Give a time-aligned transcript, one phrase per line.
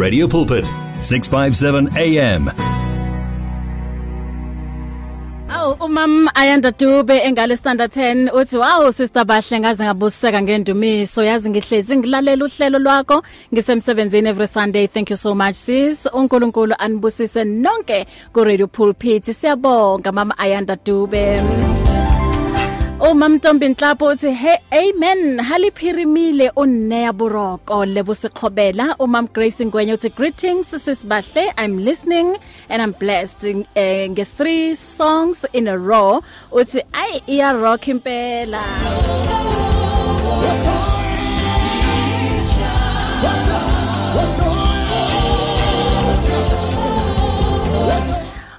[0.00, 0.64] Radio Pulpit
[1.04, 2.48] 657 AM
[5.52, 11.22] Aw umam Ayanda Dube engale standard 10 uthi wow sister bahle ngaze ngabuseka ngendumiso.
[11.24, 14.86] Yazi ngihlezi ngilalela uhlelo lwakho ngisemsebenzini every Sunday.
[14.86, 16.08] Thank you so much sis.
[16.12, 19.24] uNkulunkulu anibusise nonke ku Radio Pulpit.
[19.24, 21.40] Siyabonga mama Ayanda Dube.
[23.02, 28.96] Uma Mntombi Nhlapo uthi hey amen haliphirimile unneya buroko lebo siqhobela.
[28.98, 32.36] Umam Grace Ngwenye uthi greetings sisibahle I'm listening
[32.68, 36.22] and I'm blessed uh, nge three songs in a row.
[36.52, 38.60] Uthi ay iya rock impela.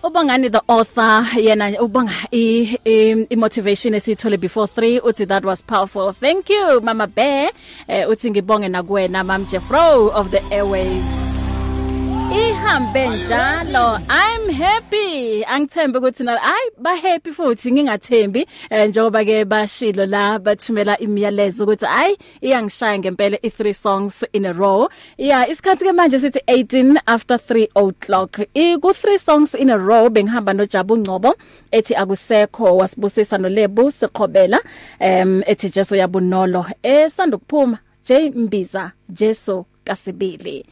[0.04, 5.62] Ubangani the author yena ubanga i, i, i motivation esithole before 3 uthi that was
[5.62, 6.14] powerful.
[6.14, 7.52] Thank you mama bear.
[7.88, 11.31] Eh, uthi ngibonge nakuwena mam Jeffro of the airways.
[12.32, 14.00] Ihambe njalo.
[14.10, 15.44] I'm happy.
[15.46, 21.64] Angithembe ukuthi na ay ba happy futhi ngingathembi eh, njengoba ke bashilo la bathumela imiyalezo
[21.64, 24.90] ukuthi ay iyangishaya ngempela i3 songs in a row.
[25.18, 28.40] Yeah isikhathi ke manje sithi 18 after 3 o'clock.
[28.56, 31.36] I ku 3 songs in a row bengihamba noJabu Ngcobo
[31.72, 34.60] ethi akusekho wasibusisa noLebu siqhobela
[35.00, 40.66] em ethi Jesu yabunolo esanda kuphuma J Mbiza Jesu kasibili.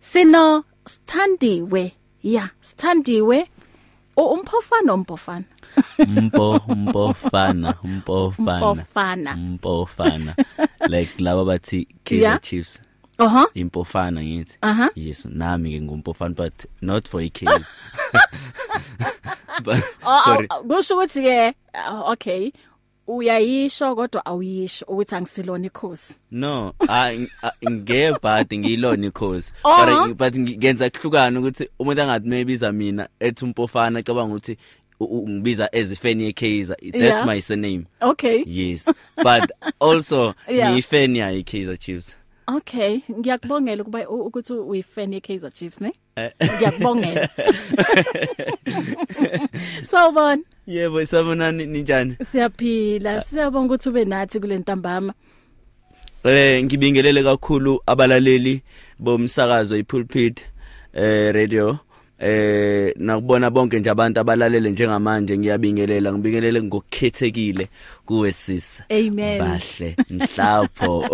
[0.00, 3.48] Sino sithandiwe ya sithandiwe
[4.16, 5.44] umphofana umpofana
[5.98, 9.36] mpo mpofana mpofana Mpofana.
[9.36, 10.34] mpofana
[10.88, 12.40] like laba bathi Kaizer Yeah.
[12.40, 12.80] Chiefs.
[13.18, 14.58] Aha impofana ngithi.
[14.60, 14.90] Aha.
[14.94, 17.66] yes nami ke ngumpofana but not for iKaizer
[19.64, 22.52] but Oh, for- oh, kusho ukuthi ke uh, okay.
[23.06, 26.14] Uyayisho kodwa awuyisho ukuthi angisilona ikhosi.
[26.30, 29.52] No a- a- ngebhadi ngiyilona ikhosi.
[29.64, 30.08] Aha.
[30.08, 34.56] but but ngenza kuhlukana ukuthi umuntu angathi mebiza mina ethi umpofana cabanga ukuthi
[35.00, 36.76] u- u- ngibiza as ifan yeKaizer.
[36.76, 37.26] That's Yeah.
[37.26, 37.84] my surname.
[38.00, 38.44] Okay.
[38.46, 38.90] Yes.
[39.16, 39.50] But
[39.80, 40.70] also Yeah.
[40.70, 42.16] ngiyifan ya iKaizer Chiefs.
[42.46, 45.92] Okay ngiyakubongela ukuba u- ukuthi uyifan ye Kaizer Chiefs ne?
[46.16, 46.30] Eh.
[46.56, 47.28] ngiyakubongela.
[49.82, 52.16] Sawubona yebo sabonani ninjani?
[52.22, 53.22] Siyaphila.
[53.22, 55.14] Siyabonga ukuthi ube nathi kule ntambama.
[56.24, 58.62] Eh ngibingelele kakhulu abalaleli
[58.98, 60.44] bomsakazo iPulpit
[60.94, 61.78] eh radio.
[62.24, 67.68] Eh nakubona bonke nje abantu abalalele njengamanje ngiyabingelela ngibingelele ngokukhethekile
[68.06, 69.38] kuwe sis Amen.
[69.38, 71.04] bahle mhlapho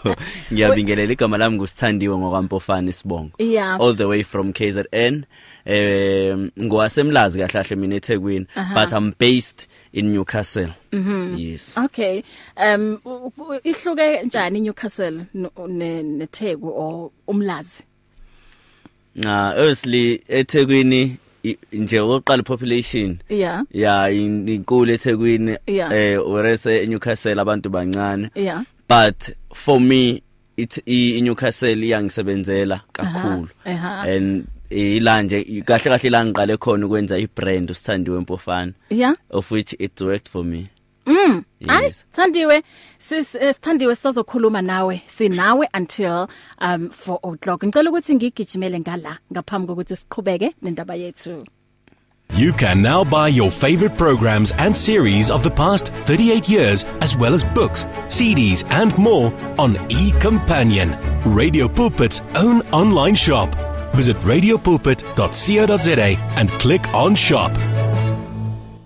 [0.52, 3.80] ngiyabingelela igama lami ngusithandiwe ngokwampofana isibongo Yeah.
[3.80, 5.24] all the way from KZN
[5.64, 12.22] eh ngowasemlazi kahle kahle mina eThekwini but I'm based in Newcastle mhm yes Okay.
[12.56, 17.82] Um u- u- ihluke njani Newcastle no- ne neTheku or umlazi?
[19.24, 21.16] Ah obviously eThekwini
[21.72, 23.64] nje oqala population Yeah.
[23.70, 25.92] ya in- inkulu eThekwini Yeah.
[25.92, 28.62] eh whereas eNewcastle abantu bancane Yeah.
[28.88, 30.22] but for me
[30.56, 37.70] it i Newcastle iyangisebenzela kakhulu and ila nje kahle kahle la ngiqale khona ukwenza ibrand
[37.70, 39.14] usithandiwe empofana Yeah.
[39.30, 40.66] of which it worked for me
[41.06, 41.44] Mm.
[41.68, 42.04] Ay, Yes.
[42.12, 42.62] Thandiwe,
[42.98, 45.02] sis eh, sithandiwe sizokhuluma nawe.
[45.06, 46.28] Sinawe until
[46.60, 47.62] um 4 o'clock.
[47.64, 51.38] Ngicela ukuthi ngigijimele ngala ngaphambi kokuthi siqhubeke nendaba yethu.
[52.36, 57.16] You can now buy your favorite programs and series of the past 38 years, as
[57.16, 63.54] well as books, CDs, and more on eCompanion, Radio Pulpit's own online shop.
[63.94, 67.52] Visit radiopulpit.co.za and click on shop.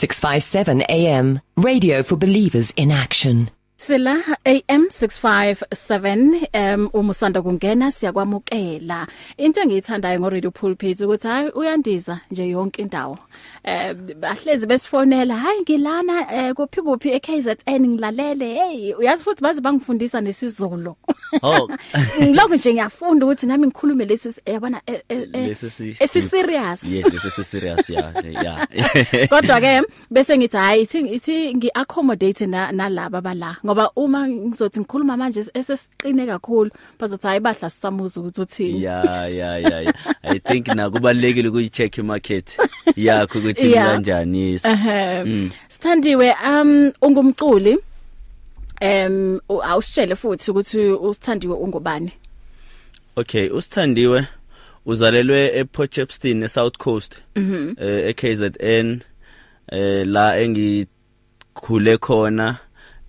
[0.00, 1.40] 657 AM.
[1.58, 3.50] Radio for believers in action.
[3.80, 9.06] Sila AM 657 um umusanda kungena siyakwamukela.
[9.38, 13.18] Into engiyithandayo ngo Radio Pulpit ukuthi hayi uyandiza nje yonke indawo.
[13.64, 20.20] Eh bahlezi besifonela hayi ngilana eh, kuphi kuphi eKZN ngilalele hey uyazi futhi baze bangifundisa
[20.20, 20.96] nesizulu.
[21.42, 21.68] Oh.
[22.22, 26.84] ngiloko nje ngiyafunda ukuthi nami ngikhulume lesi yabona eh, eh, eh, Lesi si- esi serious.
[26.84, 28.66] Yes this is serious yeah yeah.
[29.30, 33.56] Kodwa ke bese ngithi hayi ithi ithi ngiaccommodate na nalabo bala.
[33.70, 38.82] Ngoba uma ngizothi ngikhuluma manje esesiqine kakhulu bazothi hayi bahla sisamuza ukuthi uthini?
[38.82, 42.58] Yeah yeah yeah i think nakubalekile ukuyicheck imarket
[42.96, 47.78] yakho ukuthi kanjani yes ehe sithandiwe um ungumculi.
[48.80, 52.12] Em u- awusitshele futhi ukuthi usithandiwe ungubani.
[53.16, 54.26] Okay usithandiwe.
[54.86, 57.74] Uzalelwe ePortchepston eSouth Coast mhm.
[57.78, 59.00] eh eKZN
[59.68, 62.58] eh la engikhule khona.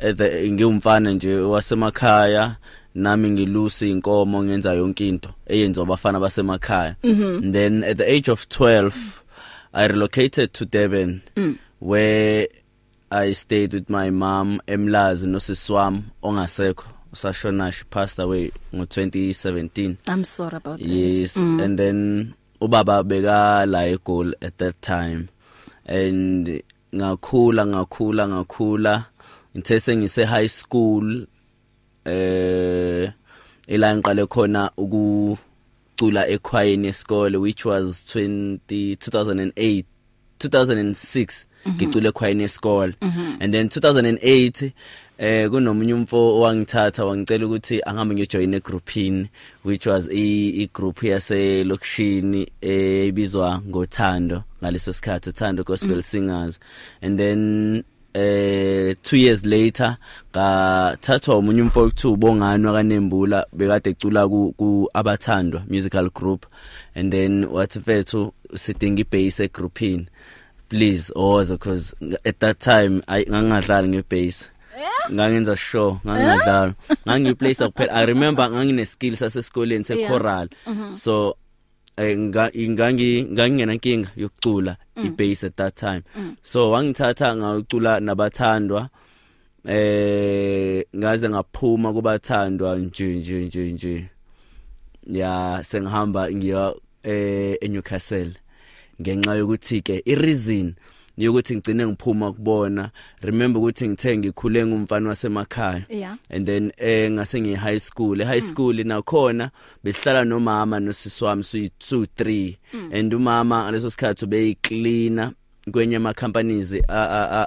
[0.04, 2.56] Ngiwumfana nje wasemakhaya
[2.96, 6.96] nami ngilusa inkomo ngenza yonke into eyenziwa abafana basemakhaya.
[7.04, 9.24] And then at the age of 12
[9.74, 11.22] i relocated to Durban
[11.80, 12.48] where
[13.10, 20.24] i stayed with my mom emlazi nosiswam ongasekho usashona she passed away ngo 2017 i'm
[20.24, 20.88] sorry about that.
[20.88, 21.62] Yes mm.
[21.64, 25.30] and then ubaba beka la eGoli at that time.
[25.86, 26.64] And
[26.96, 29.06] ngakhula ngakhula ngakhula
[29.58, 31.28] ngithe sengise high school
[32.06, 33.12] eh
[33.68, 39.84] ela ngiqale khona ukucula ekhwayeni esikole which was 20 2008
[40.40, 42.94] 2006 ngicule ekhwayeni esikole.
[43.40, 44.72] And then 2008
[45.18, 49.30] eh kunomunye umfo owangithatha wangicela ukuthi angabe ngijoin egroupini
[49.64, 56.60] which was i, i group yase lokishini ebizwa ngothando ngaleso sikhathi uthando gospel singers.
[57.02, 57.84] And then
[58.14, 59.98] eh 2 years later
[60.32, 66.46] ngathathwa umunye umfo okuthiwa ubongani wakanembula bekade ecula ku, ku abathandwa musical group.
[66.96, 70.08] And then wathi mfethu sidinga ibass egroupini
[70.70, 74.48] please oza because at that time I ngangadlali ngebass.
[75.12, 76.74] Ngangenza sure ngangadlala
[77.08, 77.94] ngangiplace kuphela.
[77.94, 80.10] I remember ngangine skill sasesikoleni se Yeah.
[80.10, 80.48] choral
[80.94, 81.36] so
[82.02, 84.74] eh, nga- ngangi ngangena inkinga yokucula
[85.06, 86.02] ibass at that time.
[86.44, 88.90] So wangithatha ngacula nabathandwa
[89.66, 94.06] eh ngaze ngaphuma kubathandwa nje nje nje nje.
[95.08, 98.34] Ya sengihamba ngiya eh eNewcastle.
[99.02, 99.96] Ngenxa yokuthi ke
[101.22, 102.92] ireason yokuthi ngicine ngiphuma kubona.
[103.22, 105.86] Remember ukuthi ngithe ngikhule ngumfana wasemakhaya.
[105.90, 106.18] Yeah.
[106.30, 108.22] and then eh ngase ngi high school.
[108.22, 109.52] E high school nakhona
[109.84, 112.58] besihlala nomama nosisi wami so 2 3
[112.92, 115.32] and umama ngaleso sikhathi ube cleaner
[115.72, 116.74] kwenye ama companies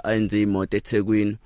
[0.03, 1.37] enze imoto eThekwini.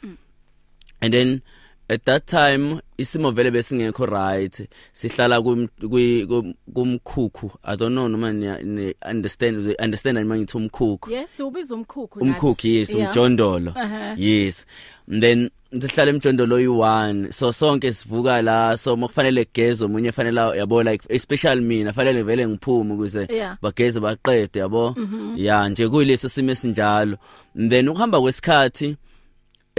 [1.01, 1.41] And then
[1.89, 4.69] at that time isimo vele besingekho right.
[4.93, 7.51] Sihlala kumkhukhu.
[7.63, 11.11] I don't know noma ni understand understand noma ngithi umkhukhu.
[11.11, 13.73] Yes ubiza umkhukhu umkhukhu yes umjondolo.
[13.75, 14.15] Aha.
[14.17, 14.65] yes.
[15.07, 18.77] Then sihlala emjondolo oyi1 so sonke sivuka la.
[18.77, 23.27] So mokufanele gezo omunye fanele yabo like especially mina fanele vele ngiphume ukuze
[23.61, 24.95] bageze baqede yabo?
[25.35, 27.17] Ya nje kuyileso simo esinjalo.
[27.69, 28.95] Then ukuhamba kwesikhathi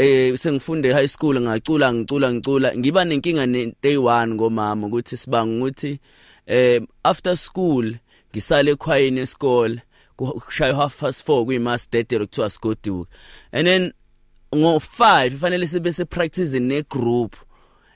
[0.01, 2.69] eh sengifunde high school ngacula ngicula ngicula.
[2.77, 6.01] Ngiba nenkinga ne day 1 ngomama ukuthi sibanga ukuthi
[6.47, 7.95] eh after school
[8.33, 9.83] ngisale ekhwayeni esikole
[10.17, 13.11] kushaya half past 4 kuyimass dedelo kuthiwa sigoduka
[13.53, 13.93] and then
[14.57, 17.37] ngo 5 fanele sibe se practicing ne group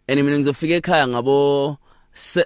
[0.06, 1.78] and mina ngizofika ekhaya ngabo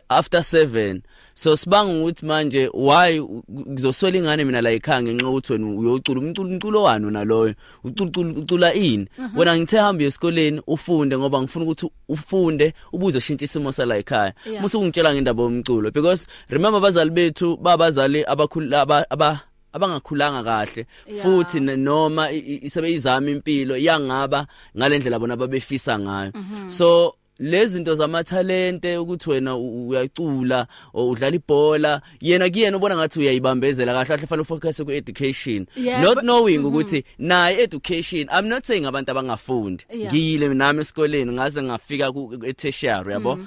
[0.08, 1.00] after 7
[1.38, 6.50] so sibanga ukuthi manje why ngizoswela ingane mina la ekhaya ngenxa ukuthi wena uyocula umculo
[6.50, 7.54] umculo wani naloyo
[7.84, 9.06] ucula ucula ini?
[9.36, 14.34] Wena ngithe hamba esikoleni ufunde ngoba ngifuna ukuthi ufunde ubuze shintsha isimo sala ekhaya.
[14.60, 19.40] Musu ungitshela ngendaba yomculo because remember abazali bethu babazali abakhula aba, aba
[19.72, 20.86] abangakhulanga kahle.
[21.22, 26.32] Futhi noma isebeyizama impilo yangaba ngalendlela bona babefisa ngayo.
[26.66, 34.06] So lezi zinto zamathalente ukuthi wena uyacula udlala ibhola yena kuyena ubona ngathi uyayibambezela kahle
[34.06, 38.84] kahle fanele ufocus ku education Yeah, not but- knowing ukuthi naye education i'm not saying
[38.86, 39.84] abantu abangafundi.
[39.92, 40.12] Yeah.
[40.12, 43.38] ngiyile nami esikoleni ngaze ngafika ku tertiary yabo?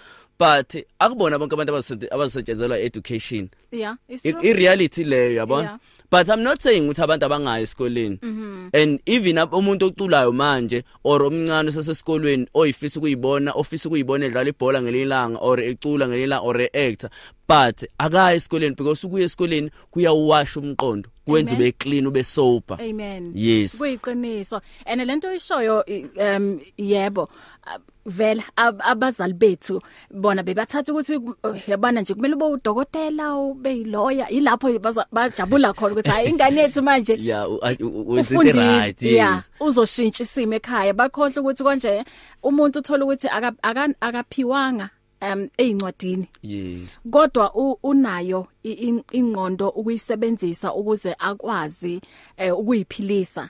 [0.42, 3.50] But akubona bonke abantu abasetshenzelwa education.
[3.72, 5.80] Yeah it's I- reality leyo yabona?
[6.12, 8.18] But i'm not saying ukuthi abantu abangayi esikoleni
[8.74, 15.40] and even umuntu oculayo manje or omncane sasesikolweni oyifisa ukuyibona ofisa ukuyibona edlala ibhola ngelilanga
[15.40, 17.10] or ecula ngelilanga or actor
[17.48, 23.32] but akayi esikoleni because ukuya esikoleni kuyawasha umqondo kwenza ube clean ube sober amen.
[23.36, 23.78] Yes.
[23.78, 24.62] kuyiqiniso.
[24.86, 27.30] And lento oyishoyo i- um yebo.
[28.06, 29.82] Vela ab- abazali bethu
[30.12, 34.80] bona bebathatha ukuthi uh, yabana nje kumele ube udokotela ube yilawyer ilapho
[35.12, 39.02] bajabula khona ukuthi hayi ingane yethu manje yeah u- u- u- wenze ufundi it right?
[39.02, 40.94] Yeah uzoshintsha isimo ekhaya.
[40.94, 42.04] Bakhohle ukuthi konje
[42.44, 44.90] umuntu uthola ukuthi aka- aka- akaphiwanga
[45.22, 47.00] um eincwadini yes.
[47.12, 47.54] Kodwa
[47.84, 48.48] unayo
[49.12, 52.02] ingqondo ukuyisebenzisa ukuze akwazi
[52.38, 53.50] eh, ukuyiphilisa.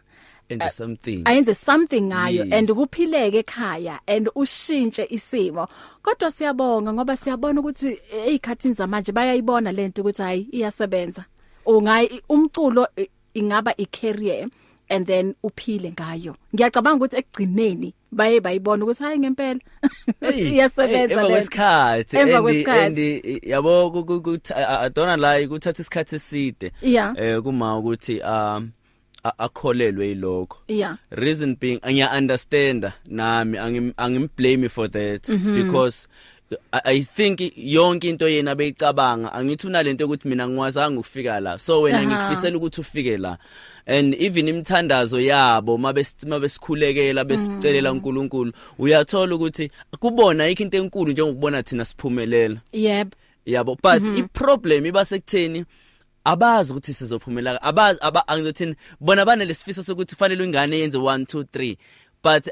[0.53, 1.22] Enze something.
[1.25, 2.53] ayenze something ngayo Yes.
[2.53, 5.67] and kuphileke ekhaya and ushintshe isimo.
[6.03, 11.25] Kodwa siyabonga ngoba siyabona ukuthi ezikhathini zamanje bayayibona lento ukuthi hayi iyasebenza.
[11.65, 14.48] Ungayi umculo i- ingaba i-career
[14.89, 16.36] and then uphile ngayo.
[16.55, 19.60] Ngiyacabanga ukuthi ekugcineni baye bayibona ukuthi hayi ngempela.
[20.38, 26.72] Iyasebenza kwesikhathi Emva and- and i- yabo ku- I don't lie kuthatha isikhathi eside.
[27.17, 28.72] Eh kuma ukuthi um
[29.23, 30.97] akholelwe ilokho yeah.
[31.11, 35.63] Reason being ngiya understand nami angim angim blame for that mm -hmm.
[35.63, 36.07] because
[36.71, 41.59] I, I think yonke into yena beyicabanga angithi unalento ukuthi mina ngiwazanga ukufika la.
[41.59, 42.07] So wena Aha.
[42.07, 43.37] ngikufisela ukuthi ufike la.
[43.85, 51.63] And even imthandazo yabo mabe mabesikhulekela besicelela uNkulunkulu uyathola ukuthi kubona ikho into enkulu njengokubona
[51.63, 52.57] thina siphumelela.
[52.71, 53.13] Yep
[53.45, 54.19] yabo but mm -hmm.
[54.19, 55.65] iproblem iba sekutheni
[56.23, 61.77] abazi ukuthi sizophumela abazi aba angizothini bona banelesifiso sokuthi kufanele ingane yenze 1 2 3
[62.23, 62.47] but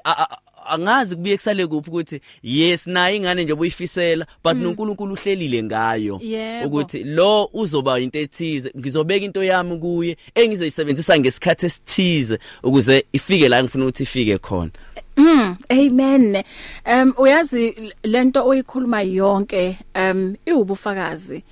[0.70, 4.64] angazi kubuye kusale kuphi ukuthi yes nayo ingane nje buyifisela but mm.
[4.64, 6.68] noNkulunkulu uhlelile ngayo Yebo.
[6.68, 13.64] ukuthi lo uzoba into ethize ngizobeka into yami kuye engizoyisebenzisa ngesikhathi esithize ukuze ifike la
[13.64, 14.72] ngifuna ukuthi ifike khona
[15.18, 16.44] Mm, amen.
[16.86, 21.44] Um uyazi lento oyikhuluma yonke um iwubufakazi.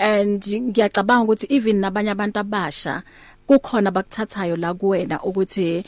[0.00, 3.02] And ngiyacabanga ukuthi even nabanye abantu abasha
[3.46, 5.84] kukhona bakuthathayo la kuwena ukuthi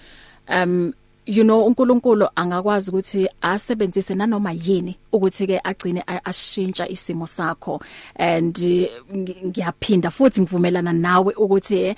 [0.49, 0.93] um
[1.27, 7.81] you know uNkulunkulu angakwazi ukuthi asebenzise nanoma yini ukuthi ke agcine ashintsha isimo sakho.
[8.17, 11.95] And ngi- ngiyaphinda futhi ngivumelana nawe ukuthi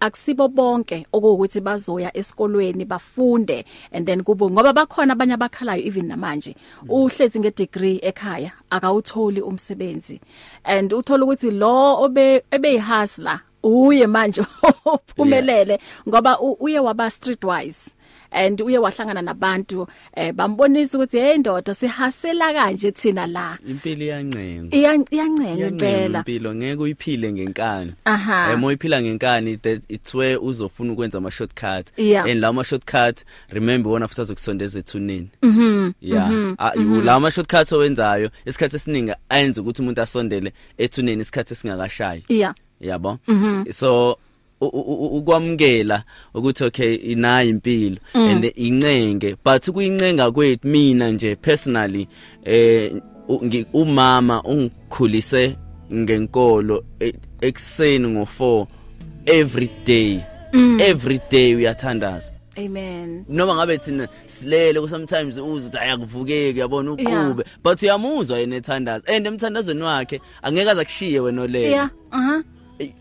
[0.00, 6.56] akusibo bonke okuwukuthi bazoya esikolweni bafunde and then kube ngoba bakhona abanye abakhalayo even namanje.
[6.88, 10.20] Uhlezi ngedegree ekhaya akawutholi umsebenzi.
[10.64, 14.42] And uthola ukuthi lo obe ebeyihasla uye manje
[14.84, 17.90] ophumelele ngoba uye waba streetwise
[18.32, 23.58] and uye wahlangana nabantu eh bambonisa ukuthi hey ndoda sihasela kanje thina la.
[23.68, 24.76] Impilo iyancenga.
[24.76, 26.18] Iya- iyancenga impela.
[26.18, 27.92] impilo ngeke uyiphile ngenkani.
[28.04, 28.52] Aha.
[28.52, 33.92] eh moyiphila ngenkani that it's where uzofuna ukwenza ama shortcut and lawo ma shortcut remember
[33.92, 35.28] wona futhi azokusondeza ethuneni.
[35.42, 36.30] Mhm yeah.
[36.30, 42.54] mm lawo ma shortcuts owenzayo isikhathi esiningi ayenza ukuthi umuntu asondele ethuneni isikhathi singakashayi yeah.
[42.80, 43.18] Yabo?
[43.70, 44.16] So
[44.60, 46.02] u- u- u- ukwamukela
[46.34, 52.08] ukuthi okay inayo impilo and incenge but kuyincenga kwethu mina nje personally
[52.44, 52.92] eh
[53.72, 55.56] umama ungikhulise
[55.92, 58.66] ngenkolo e- ekseni ngo4
[59.26, 60.20] every day.
[60.80, 62.32] Every day uyathandaza.
[62.58, 63.24] Amen.
[63.28, 69.06] Noma ngabe thina silele sometimes uza ukuthi ayakuvukeki yabona uqhube but uyamuzwa yena ethandaza.
[69.06, 71.70] And emthandazweni wakhe angeke azakushiye wena olele.
[71.70, 72.42] Yeah aha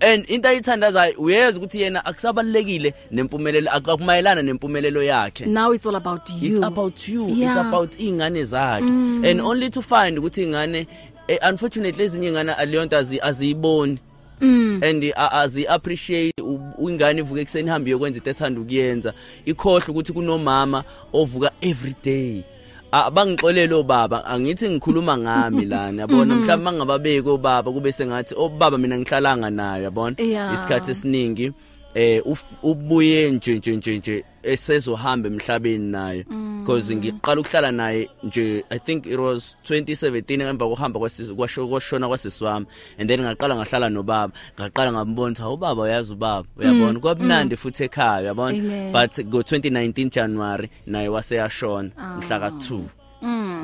[0.02, 5.46] and into ayithandazayo uyeza ukuthi yena akusabalekile nempumelelo akumayelana nempumelelo yakhe.
[5.46, 6.56] Now it's all about you.
[6.58, 7.28] it's about you.
[7.30, 7.52] Yeah.
[7.52, 8.86] it's about ingane zakhe.
[9.30, 10.88] And only to find ukuthi ingane
[11.28, 14.00] eh, unfortunately ezinye ingane aliyonto azi aziyiboni.
[14.42, 14.82] Mm.
[14.84, 19.14] and uh, azi appreciate u- ingane ivuka ekseni ihambe yokwenza into ethanda ukuyenza.
[19.46, 20.84] Ikhohle ukuthi kunomama
[21.14, 22.44] ovuka every day.
[22.92, 26.36] Abangixolele obaba angithi ngikhuluma ngami lana yabona?
[26.36, 30.16] Mhlawumbe mangababeki obaba kube sengathi obaba mina ngihlalanga nayo yabona?
[30.18, 30.54] Yeah.
[30.54, 31.54] isikhathi esiningi.
[31.96, 36.24] Eh uf- ubuye nje nje nje nje esezohamba emhlabeni naye.
[36.60, 42.08] Because ngiqala ukuhlala naye nje i think it was 2017 ngemva kokuhamba kwasisi kwasho kwashona
[42.08, 42.66] kwasisiwami
[43.00, 44.34] and then ngaqala ngahlala nobaba.
[44.60, 47.00] Ngaqala ngambona ukuthi ubaba uyazi ubaba uyabona?
[47.00, 48.58] Kwabunandi futhi ekhaya uyabona?
[48.58, 48.92] Amen.
[48.94, 52.82] but go 2019 January naye waseyashona mhla ka 2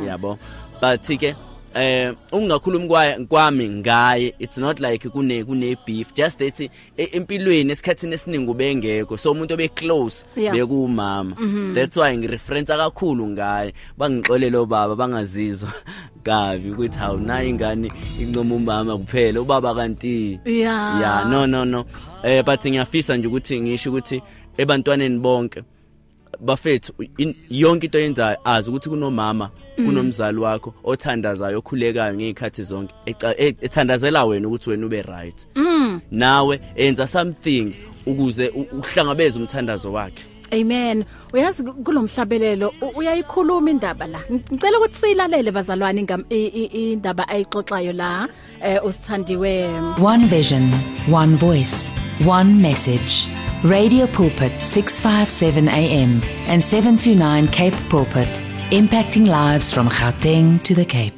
[0.08, 0.38] yabo
[0.82, 1.36] but ke
[1.76, 7.72] eh ungakhulumi kwaye kwami ngaye it's not like kune kune beef just that e- empilweni
[7.72, 11.36] esikhathini esiningi ubengekho so umuntu obe close bekumama
[11.74, 15.74] that's why ngireference kakhulu ngaye bangixolele obaba bangazizwa
[16.26, 17.92] kabi ukuthi hawu nayi ingane
[18.22, 20.40] incoma umama kuphela ubaba kanti.
[20.46, 21.02] Yeah.
[21.02, 21.86] yeah no no no.
[22.24, 24.22] Eh but ngiyafisa nje ukuthi ngisho ukuthi
[24.58, 25.64] ebantwaneni bonke
[26.40, 33.36] bafethu in- yonke into yenzayo azi ukuthi kunomama kunomzali wakho othandazayo okhulekayo ngezikhathi zonke eca-
[33.38, 35.48] e- ethandazela wena ukuthi wena ube right
[36.12, 37.74] nawe enza something
[38.06, 41.04] ukuze u- uhlangabeze umthandazo wakhe Amen.
[41.34, 44.20] Uyazi kulomhlabelelo u- uyayikhuluma indaba la.
[44.54, 48.28] Ngicela ukuthi siyilalele bazalwane ingam- i- i- indaba ayixoxayo la
[48.64, 49.70] eh usithandiwe
[50.04, 50.72] One vision,
[51.14, 51.94] one voice,
[52.30, 53.28] one message.
[53.66, 58.28] Radio Pulpit 657 AM and 729 Cape Pulpit,
[58.70, 61.16] impacting lives from Gauteng to the Cape.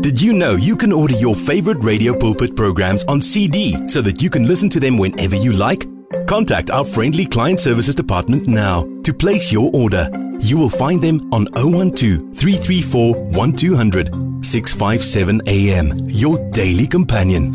[0.00, 4.22] Did you know you can order your favorite Radio Pulpit programs on CD so that
[4.22, 5.86] you can listen to them whenever you like?
[6.26, 10.08] Contact our friendly client services department now to place your order.
[10.40, 16.08] You will find them on 012 334 1200 657 AM.
[16.08, 17.52] Your daily companion.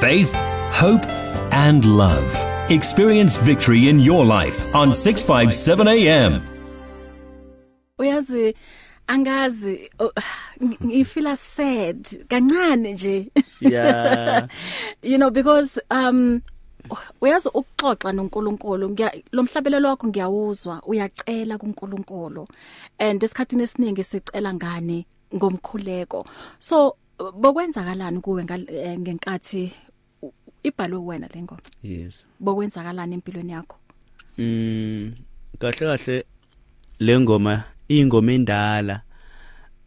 [0.00, 0.32] Faith,
[0.72, 1.04] hope,
[1.52, 2.28] and love.
[2.70, 6.42] Experience victory in your life on 657 AM.
[7.98, 8.54] Uyazi
[9.08, 10.12] angazi oh,
[10.84, 13.30] ngifeel sad kancane nje.
[13.60, 14.48] yeah
[15.02, 16.40] you know because um
[17.20, 18.96] uyazi ukuxoxa noNkulunkulu
[19.32, 22.48] lomhlabelelo wakho ngiyawuzwa uyacela kuNkulunkulu
[22.98, 26.26] and esikhatini esiningi sicela ngane ngomkhuleko
[26.58, 29.72] so bokwenzakalani kuwe eh, ngenkathi
[30.68, 32.26] ibhalwe wena lengoma yes.
[32.40, 33.76] Bokwenzakalani empilweni yakho?
[34.38, 35.12] Mm
[35.58, 36.24] kahle kahle
[37.00, 39.02] lengoma ingoma endala.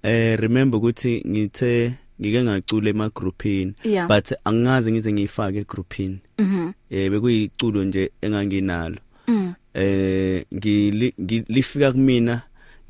[0.04, 4.08] Eh remember ukuthi ngithe ngike ngacula ema groupini Yeah.
[4.08, 8.98] but angazi ngize ngiyifake egroupini mhm eh bekuyiculo nje enganginalo.
[9.28, 9.54] Mm.
[9.74, 12.42] Eh ngili- ngilifika kumina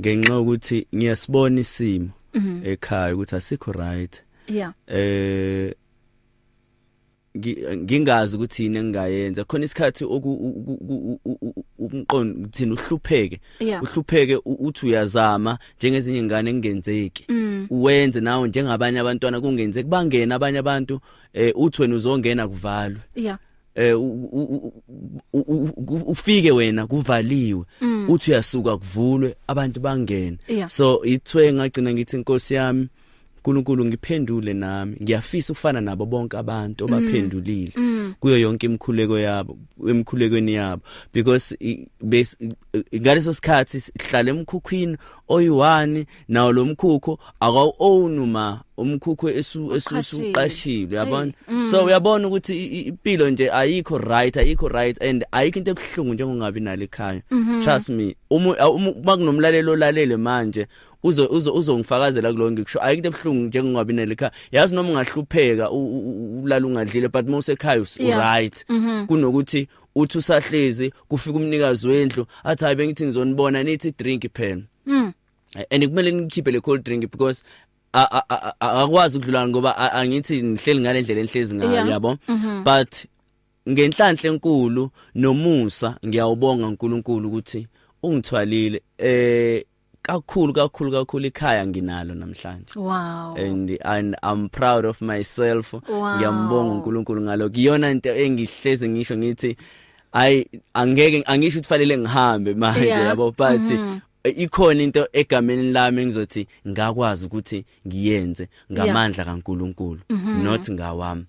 [0.02, 4.24] ngenxa ukuthi ngiyasibona isimo mhm ekhaya ukuthi asikho right.
[4.48, 4.74] Yeah.
[4.88, 5.74] Eh
[7.38, 10.06] ngingazi ukuthi yini engayenza khona isikhathi
[11.80, 13.40] umqondo thina uhlupheke
[13.82, 17.68] uhlupheke uthi uyazama njengezinye ingane engenzeki Mm.
[17.70, 21.00] uwenze nawe njengabanye abantwana kungenzeki bangena abanye abantu
[21.34, 23.38] eh uthi wena uzongena kuvalwe yeah
[23.76, 23.96] eh
[26.06, 27.66] ufike wena kuvaliwe
[28.08, 32.88] uthi uyasuka kuvulwe abantu bangena so ithwe ngagcina ngithi inkosi yami
[33.40, 34.98] uNkulunkulu ngiphendule nami.
[35.02, 37.74] Ngiyafisa ukufana nabo bonke abantu obaphendulile
[38.20, 39.58] kuyo yonke imkhuleko yabo
[39.90, 40.82] emkhulekweni yabo.
[41.14, 41.58] Because
[42.96, 44.98] ngaleso sikhathi sihlala emkhukhwini
[45.30, 50.00] oyi1 nawo lo mkhukho akawu own uma umkhukho esu Uqashile.
[50.30, 55.26] esuqashile yabona Hey, so uyabona ukuthi i- i- impilo nje ayikho right ayikho right and
[55.32, 57.22] ayikho into ebhlungu njengongabi nalo ekhaya.
[57.64, 60.68] Trust me uma uma kunomlalelo olalele manje
[61.04, 64.32] uzo uzo uzongifakazela kuloko ngikusho ayikho into ebhlungu njengongabi nalo ekhaya.
[64.52, 68.20] Yazi noma ungahlupheka u- u- u- ulala ungadlile but mase ekhaya us Yeah.
[68.20, 68.66] right.
[69.08, 75.14] Kunokuthi uthi usahlezi kufika umnikazi wendlu athi hayi bengithi ngizonibona nithi drink pen mm.
[75.72, 77.69] And kumele ngikhiphe le cold drink because a- a- a- a-
[78.60, 82.18] akwazi ukudlulana ngoba angithi nihleli ngale ndlela enhlezi ngayo yabo?
[82.64, 83.06] But
[83.70, 87.68] ngenhlanhla enkulu nomusa ngiyawubonga uNkulunkulu ukuthi
[88.04, 89.64] ungithwalile eh
[90.02, 92.76] kakhulu kakhulu kakhulu ikhaya nginalo namhlanje.
[92.76, 93.36] Wow.
[93.38, 95.74] And and I'm proud of myself.
[95.74, 96.16] Wow.
[96.16, 99.58] ngiyambonga uNkulunkulu ngalokho iyona into engihleze ngisho ngithi
[100.14, 103.32] ay angeke angisho ukuthi fanele ngihambe manje yabo?
[103.38, 103.62] But
[104.24, 110.00] ikhona into egameni lami engizothi ngakwazi ukuthi ngiyenze ngamandla kaNkulunkulu
[110.44, 111.26] not ngawami.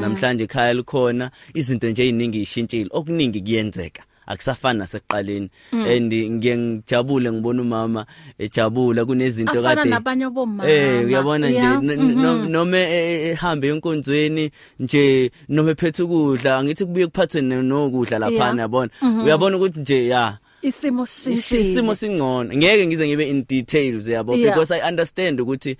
[0.00, 5.50] Namhlanje ekhaya likhona izinto nje eziningi ishintshile okuningi kuyenzeka akusafani nasekuqaleni.
[5.72, 8.06] And ngiye ngijabule ngibona umama
[8.38, 9.90] ejabula kunezinto kade
[10.66, 12.20] Eh uyabona nje mhm.
[12.22, 14.50] no- noma e- e- ehambe enkonzweni
[14.80, 18.90] nje noma ephethe ukudla angithi kubuye kuphathwe nokudla lapha yabona
[19.24, 22.54] uyabona ukuthi nje ya isimo sishintshile isimo singcono.
[22.54, 24.34] Ngeke ngize ngibe in details yabo?
[24.36, 24.52] Yeah.
[24.52, 25.76] because i understand ukuthi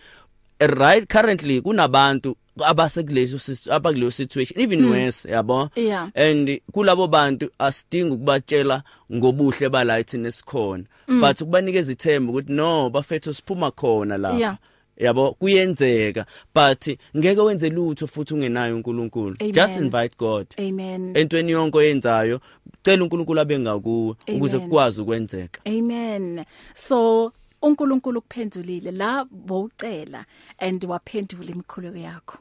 [0.61, 3.39] right currently kunabantu abasekuleso
[3.71, 5.71] abakuleyo situation even worse yabo?
[5.77, 6.09] Yeah.
[6.15, 10.85] and kulabo bantu asidingi ukubatshela ngobuhle bala thina esikhona
[11.21, 14.57] but kubanikeza ithemba ukuthi no bafethu siphuma khona Yeah.
[15.01, 19.37] Yabo kuyenzeka but ngeke wenze lutho futhi ungenayo uNkulunkulu.
[19.53, 20.47] Just invite God.
[20.59, 21.17] Amen.
[21.17, 22.41] Entweni yonke oyenzayo
[22.83, 25.61] cela uNkulunkulu abenga kuwe ukuze kukwazi ukwenzeka.
[25.65, 26.45] Amen.
[26.75, 27.33] So
[27.63, 30.25] uNkulunkulu kuphendulile la bowucela
[30.59, 32.39] and waphendula imikhuleko yakho.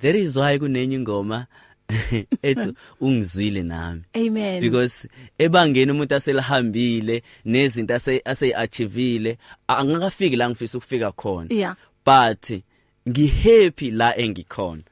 [0.00, 1.46] That is why kunenye ingoma
[2.42, 4.02] ethi ungizwile nami.
[4.14, 4.60] Amen.
[4.60, 11.54] Because ebangeni umuntu aselihambile nezinto ase aseyiachievile angakafiki la ngifisa ukufika khona.
[11.54, 11.76] Yeah.
[12.06, 12.62] But
[13.08, 14.82] ngihappy la engikhona.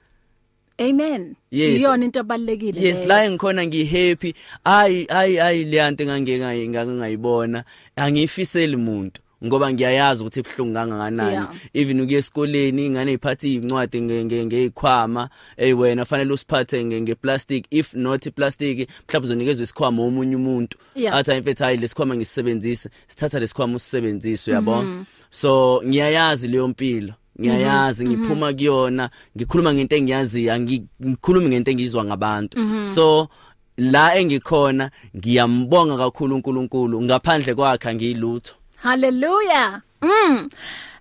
[0.78, 1.36] Amen.
[1.50, 1.80] Yes.
[1.80, 4.34] iyona into ebalekile yes la engikhona ngihappy.
[4.64, 7.64] Ayi ayi ayi leyanto engangeke ngangayibona
[7.96, 11.32] angifiseli umuntu ngoba ngiyayazi ukuthi ibhlungu kangakanani.
[11.32, 11.54] Yeah.
[11.74, 17.66] even ukuye esikoleni ingane iphathe incwadi ngeyikhwama hey wena fanele usiphathe ngeplastic.
[17.70, 20.78] If not plastic mhlawumbe uzonikezwe isikhwama omunye umuntu.
[20.94, 21.14] Yeah.
[21.16, 27.14] athi mfethu hayi lesikhwama ngisebenzise sithatha lesikhwama usisebenzise uyabona so ngiyayazi leyo mpilo.
[27.40, 32.58] Ngiyayazi ngiphuma kuyona ngikhuluma ngento engiyaziyo ngikhuluma ngento engizwa ngabantu.
[32.94, 33.28] So
[33.76, 37.02] la engikhona ngiyambonga kakhulu uNkulunkulu.
[37.02, 40.48] Ngaphandle kwakhe ngiyilutho haleluya Mm.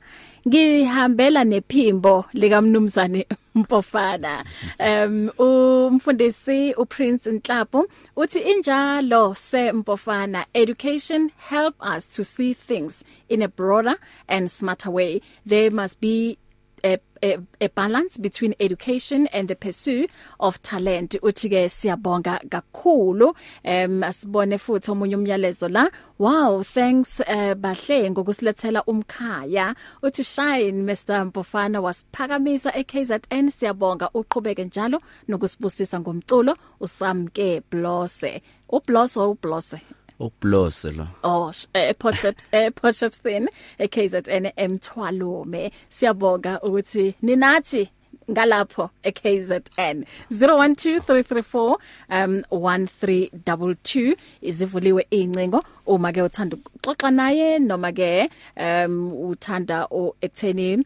[0.47, 4.45] ngihambela nephimbo lika mnumzane Mpofana.
[4.79, 13.41] Um umfundisi uPrince Nhlapo uthi injalo se Mpofana education help us to see things in
[13.41, 13.95] a broader
[14.27, 15.21] and smarter way.
[15.45, 16.37] There must be
[16.85, 21.15] a, a a balance between education and the pursuit of talent.
[21.21, 25.89] Uthi ke siyabonga kakhulu em asibone futhi omunye umyalezo la.
[26.19, 29.75] Wow thanks uh, bahle ngokusilethela umkhaya.
[30.03, 33.49] Uthi shine Mr Mpofana wasiphakamisa eKZN.
[33.49, 36.55] Siyabonga uqhubeke njalo nokusibusisa ngomculo.
[36.79, 38.41] Usamke blose.
[38.69, 39.81] Ublose ublose.
[40.19, 41.07] Ublose la.
[41.23, 43.47] Oh ePortships ePortshipston
[43.79, 47.89] eKZN emthwalume siyabonga ukuthi ninathi
[48.31, 51.77] ngalapho eKZN 012334
[52.09, 59.87] um 1322 izivuliwe incingo uma ke uthanda ukuxoxa naye noma ke um uthanda
[60.23, 60.85] ekutheni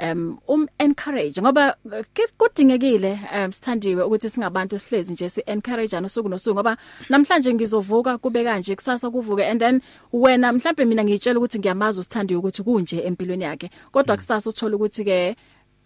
[0.00, 1.76] um um encourage ngoba
[2.14, 6.76] ke- kudingekile um sithandiwe ukuthi singabantu sihlezi nje si encourage usuku nosuku ngoba
[7.08, 9.80] namhlanje ngizovuka kube kanje kusasa kuvuke and then
[10.12, 13.70] wena mhlambe mina ngitshela ukuthi ngiyamazi usithandiwe ukuthi kunje empilweni yakhe.
[13.92, 15.36] Kodwa kusasa uthola ukuthi ke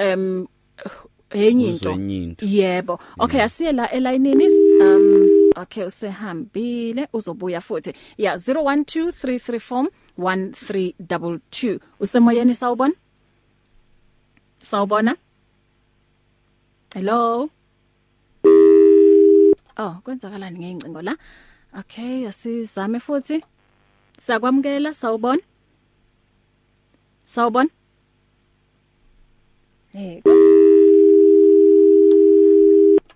[0.00, 0.46] um
[1.30, 1.90] enye into.
[2.46, 2.98] Yebo.
[3.18, 4.46] Okay asiye la elayinini
[4.80, 7.92] um okay usehambile uzobuya futhi.
[8.18, 9.86] Yeah 012334
[10.18, 12.94] 1322 usemoyeni sawubona?
[14.64, 15.16] Sawubona?
[16.94, 17.50] Hello?
[19.76, 21.16] Oh, kwenzakalani ngeincingo la?
[21.78, 23.44] Okay, asizame futhi.
[24.18, 25.42] Sakwamkela, sawubona?
[27.24, 27.70] Sawubona?
[29.92, 30.22] Eh.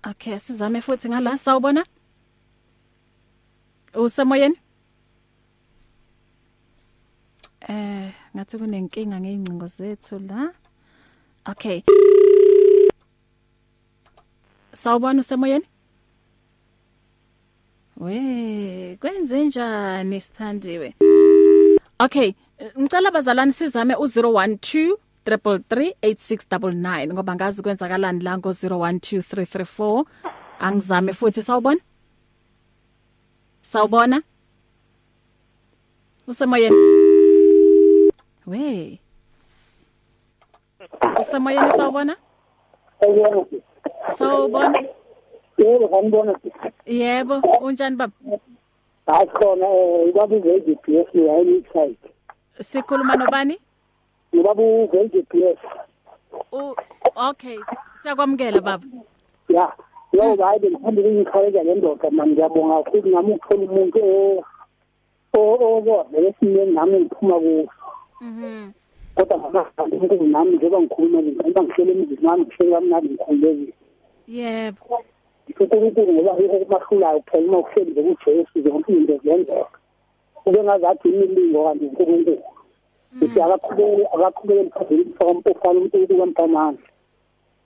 [0.09, 1.85] Okay, asizame futhi ngala, sawubona?
[3.93, 4.59] Usemoyeni?
[7.69, 10.53] Eh, ngathi kunenkinga ngeincingo zethu la.
[11.51, 11.83] Okay.
[14.71, 15.65] Sawubona usemoyeni?
[17.97, 20.95] We, kwenze njani sithandiwe?
[21.99, 22.33] Okay,
[22.79, 30.05] ngicela bazalwane sizame u012 3338699 ngoba ngazi kwenzakalani la ngo 012334
[30.59, 31.79] angizame futhi sawubona?
[33.61, 34.21] Sawubona?
[36.27, 36.75] Usemoyeni?
[38.47, 38.99] We.
[41.19, 42.15] Usemoyeni sawubona?
[44.07, 44.79] Sawubona?
[45.57, 46.33] Yebo ngibona
[46.85, 48.13] Yebo, unjani baba?
[49.09, 52.09] hayi khona eh ubaba uVGPS yayini site.
[52.59, 53.59] Sikhuluma nobani?
[54.33, 55.59] Ubaba uVGPS.
[56.51, 56.75] U
[57.15, 57.59] Okay,
[58.01, 58.85] siyakwamukela baba.
[59.49, 59.73] Ya.
[60.13, 64.43] Yo bayi ngihamba ukuyikhalela le ndoda manje ngiyabonga ukuthi nami ukuthola umuntu o
[65.33, 67.71] o okodwa lesimeni nami ngiphuma kuso.
[68.21, 68.71] Mhm.
[69.19, 71.31] Kodwa ngamahamba unkulu nami njengoba ngikhuluma nje
[71.63, 73.73] ngihlele emizini wami ngihlele kamnandi ngikhulekile.
[74.27, 74.95] Yebo.
[75.49, 79.77] uNkulunkulu ngoba yikho kumahlulayo kuphela uma uhleli nje kuJesu nje ngempilo zenzeka
[80.45, 82.43] ube ngazathi imilingo kanti uNkulunkulu.
[83.15, 86.79] Ukuthi akaqhubeke akaqhubeke emphazeni ufaka ufaka uNkulunkulu kamntanami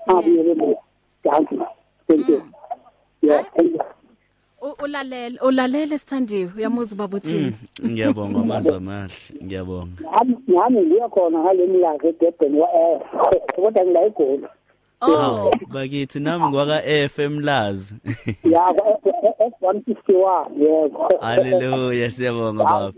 [0.08, 0.70] abuyele bo
[1.24, 1.56] danki
[2.08, 2.42] thank you.
[3.22, 3.80] Yeah thank you.
[3.80, 4.03] U-
[4.84, 7.54] ulalela ulalela sithandiwe uyamuza baba uthini
[7.86, 10.02] ngiyabonga amazwi amahle ngiyabonga.
[10.12, 13.00] Nami nami ngiyakhona ngale milazo eDurban wa eh
[13.56, 14.48] kodwa ngila eGoli
[15.02, 17.96] oh bakithi nami ngwaka FM lazi.
[18.44, 18.74] Ya
[19.52, 21.10] F151 yebo.
[21.22, 22.94] Haleluya siyabonga baba.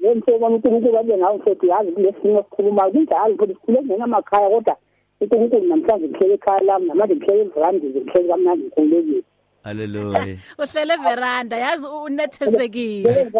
[0.00, 4.76] Yemse kwami uNkulunkulu abe ngawo sethi yazi kulesimo esikhulumayo kunjalo futhi sikhule ngena emakhaya kodwa
[5.20, 9.22] uNkulunkulu namhlanje ngihlele ekhaya lami namanje ngihlele eVrandile ngihlele kamnandi ngikhululekile
[9.68, 13.32] haleluya uhlele veranda yazi unethesekile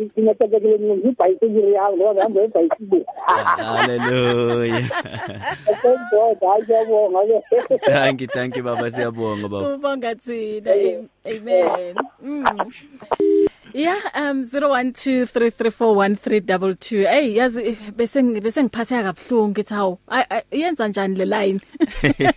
[0.00, 3.04] nginatekele ngibhayisikili yami ngoba ngihamba ebhayisikili
[3.56, 4.80] haleluya
[5.82, 8.90] thank god hayi siyabonga ke thank you thank you baba.
[8.90, 9.74] Siyabonga baba.
[9.74, 10.70] Ubonga thina.
[10.72, 11.94] Am- amen.
[12.22, 12.72] Mm.
[13.74, 21.16] Yeah um 0123341322 hey yazi bese bese ngiphatheka kabhlungu ngithi hawu ay- ay- yenza njani
[21.16, 21.60] le line?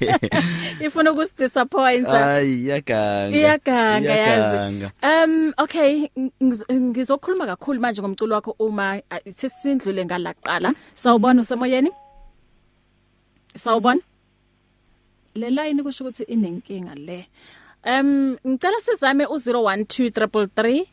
[0.86, 4.86] Ifuna ukusdisappoint ay iyaganga yazi.
[5.04, 6.08] um okay
[6.42, 11.92] ngiz- ngizokhuluma kakhulu manje ngomculo wakho uma sesindlule ngalaqala sawubona usemoyeni?
[13.56, 14.02] Sawubona?
[15.36, 17.26] Le line kusho ukuthi inenkinga le.
[17.86, 20.86] Um ngicela sizame u012333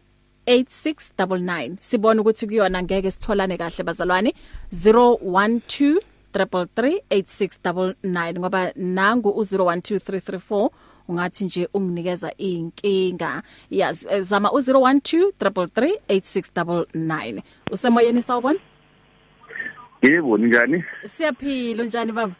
[0.46, 4.35] 8699 sibona ukuthi kuyona ngeke sitholane kahle bazalwane.
[4.72, 6.00] 012
[6.33, 10.70] 3338699 ngoba nangu u012334
[11.09, 18.59] ungathi nje unginikeza inkinga yes eh, zama u012 3338699 usemoyeni sawubona?
[20.02, 22.33] Yebo njani siyaphila njani baba?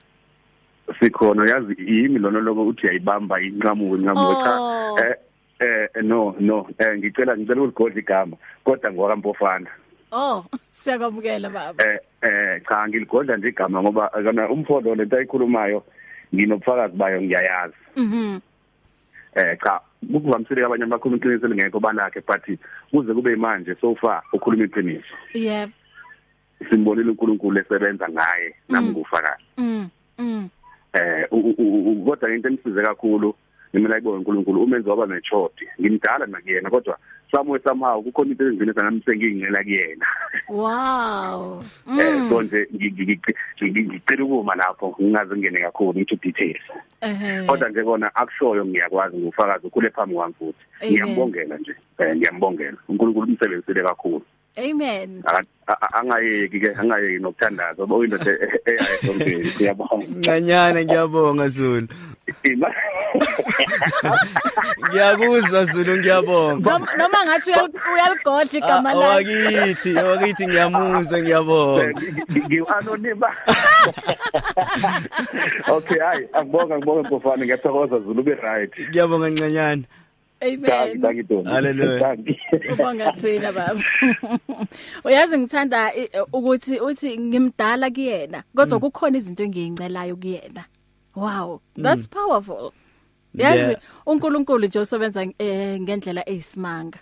[1.01, 4.61] Sikhona yazi yimi lona lokho uthi uyayibamba inqamuko inqamuko cha.
[4.61, 4.99] Oh.
[4.99, 5.15] eh
[5.63, 6.67] eh no no.
[6.79, 9.71] Eh ngicela ngicela ukugodla igama kodwa ngwakampofana
[10.13, 11.85] oh siyakwamukela baba.
[11.85, 15.85] Eh eh cha ngiligodla nje igama ngoba kana umfodo lento ayikhulumayo
[16.35, 17.75] nginobufakazi bayo ngiyayazi.
[17.97, 18.41] Mhm.
[19.35, 19.81] Eh cha
[20.13, 22.59] kuvamisile abanye abakhuluma iqiniso lingekho balakhe but
[22.91, 25.15] kuze kube manje so far ukhuluma iqiniso.
[25.35, 25.71] Yep.
[26.71, 30.49] Simbonile uNkulunkulu esebenza ngaye nami ngufakazi mm mm.
[30.93, 31.29] Eh
[32.05, 33.35] kodwa into emsize kakhulu
[33.73, 36.99] mina ayibona uNkulunkulu umenzi waba nechodi ngimdala nakuyena kodwa
[37.31, 40.07] somewhere somehow kukhona into ezingene nami sengingela kuyena
[40.49, 41.65] wow
[41.99, 43.21] eh mm so nje ngi- ngi-
[43.63, 46.63] ngi- ngicela ukuma lapho ngingaze ngene kakhulu ngitho details
[47.01, 50.93] ehe kodwa nje kona akushoyo ngiyakwazi ngufakazi ukhule phambi kwami futhi Amen.
[50.93, 54.23] ngiyambongela nje eh ngiyambongela uNkulunkulu umsebenzile kakhulu
[54.57, 60.85] amen Aka- a- a- angayeki ke angayeki nokuthandaza ngoba uyindoda e- eyayo esontweni siyabonga Ncanyana
[60.85, 61.89] ngiyabonga Zulu.
[63.15, 64.19] Ima-
[64.91, 66.71] Ngiyakuzwa Zulu ngiyabonga.
[66.71, 72.01] Noma noma ngathi uyal- uyaligodla igama Ah, lakhe Wakithi, wakithi ngiyamuzwa ngiyabonga.
[72.49, 73.29] ngianonima
[75.69, 79.83] okay hayi angibonga ngibonga mfofana ngiyathokoza Zulu ube right Ngiyabonga ncanyana.
[80.41, 81.51] thank amen thank you Ntombi.
[81.51, 82.01] Hallelujah.
[82.01, 82.73] Thank you.
[82.73, 83.81] ubonga thina baba
[85.05, 90.65] uyazi ngithanda i- ukuthi uthi ngimdala kuyena kodwa kukhona izinto engiyicelayo kuyena
[91.17, 92.73] wow that's powerful
[93.35, 96.99] yazi uNkulunkulu nje usebenza eh, ngendlela eyisimanga.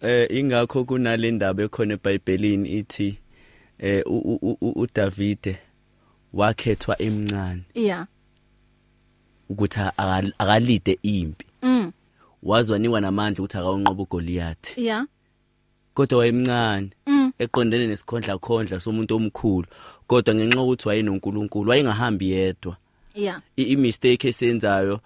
[0.00, 3.18] Eh ingakho kunale ndaba ekhona eBhayibhelini ithi
[3.78, 4.02] eh
[4.60, 5.58] uDavide
[6.32, 7.62] wakhethwa emncane.
[7.74, 8.06] Yeah.
[9.48, 11.46] Ukuthi akal- akalide impi.
[11.62, 11.92] mm.
[12.42, 14.78] Wazwaniwa namandla ukuthi akawunqoba uGoliath.
[14.78, 15.06] yeah.
[15.94, 16.90] Kodwa wayemncane.
[17.06, 17.32] mm.
[17.38, 19.66] eqondene nesikhondla khondla somuntu omkhulu.
[20.06, 22.76] Kodwa ngenxa ukuthi wayenoNkulunkulu wayengahambi yedwa.
[23.14, 23.40] Yeah.
[23.56, 25.00] I i- mistake esenzayo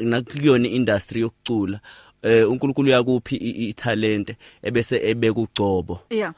[0.00, 1.80] nakuyona industry yokucula
[2.22, 6.34] eh uNkulunkulu yakuphi i- i- italent ebese ebeka ugcobo yeah.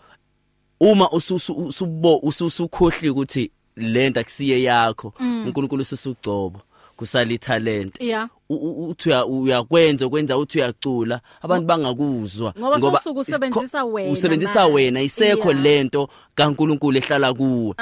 [0.81, 5.13] Uma ususu usubo ususukhohli ukuthi lento akusiye yakho
[5.47, 6.61] uNkulunkulu ususugcobo
[7.01, 8.01] kusala italent.
[8.01, 8.29] Yeah.
[8.49, 11.21] Uthi uya- uyakwenza ukwenza uthi uyacula.
[11.43, 12.55] Abantu bangakuzwa.
[12.59, 17.75] Ngoba sosuku usebenzisa wena usebenzisa wena isekho lento kaNkuluNkulu ehlala kuwe.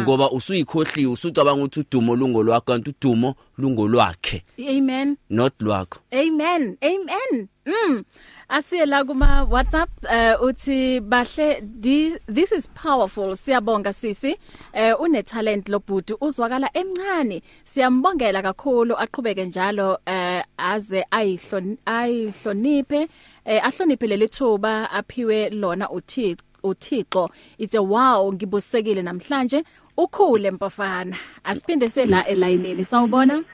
[0.00, 4.42] Ngoba usuyikhohliwe usucabanga ukuthi udumo lungolwakho kanti udumo lungolwakhe.
[4.68, 5.16] Amen.
[5.30, 5.98] Not lwakho.
[6.12, 6.76] Amen.
[6.82, 7.48] Amen.
[7.66, 8.04] Mm.
[8.48, 12.18] Asiye la kuma WhatsApp uh, uthi bahle this,
[12.52, 13.36] is powerful.
[13.36, 14.36] Siyabonga sisi.
[14.74, 17.42] Uh, une talent lobhuti uzwakala emncane.
[17.64, 23.08] Siyambongela kakhulu aqhubeke njalo uh, aze ayihlon ayihloniphe
[23.46, 27.30] uh, ahloniphe lelithuba aphiwe lona uThixo uThixo.
[27.58, 29.64] It's a wow ngibusekile namhlanje.
[29.96, 31.16] Ukhule mpafana.
[31.44, 32.84] Asiphinde sela elayinini.
[32.84, 33.44] Sawubona?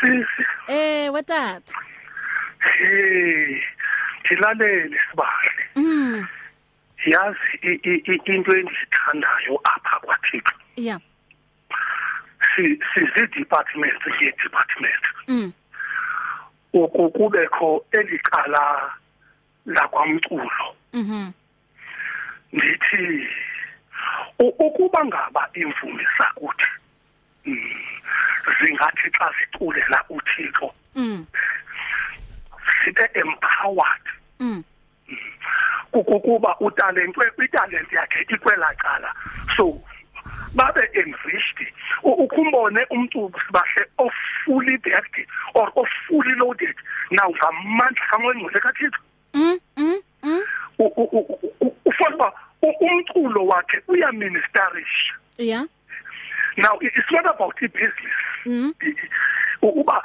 [0.00, 1.74] sisi eh watata
[2.64, 3.62] hey
[4.24, 6.26] thilalele sibahle mm.
[7.06, 7.58] Yazi
[8.26, 10.54] into endiyithandayo apha kwathixo.
[10.76, 11.00] Yeah.
[12.54, 15.52] Si sizi-department nge-department mm.
[16.72, 18.92] Ukubekho elicala
[19.66, 20.76] lakwamculo.
[20.92, 21.32] Mhm
[22.52, 23.28] ndithi
[24.38, 26.68] u- ukuba ngaba imvumi zakuthi
[27.46, 27.80] mm,
[28.60, 31.26] zingathi xa ziculela uthixo mm.
[32.84, 34.06] Zibe empowered
[34.40, 34.64] mm.
[35.92, 39.12] Kukuba utalentwe kwitalent yakhe ikwela cala.
[39.56, 39.80] So
[40.54, 41.72] babe enriched.
[42.02, 44.12] Ukhumbone umculo sibahle of
[44.44, 46.74] fully backed or of fully loaded.
[47.10, 48.98] Now ngamandla kamangcwele kathixo.
[49.34, 50.42] Mm mm mm.
[50.78, 55.12] U- u- u- u- ufuna uba u- umculo wakhe uyaministerish.
[55.38, 55.64] Yeah.
[56.56, 58.74] Now it's not about mm.
[58.80, 58.96] I-
[59.62, 60.01] u- uba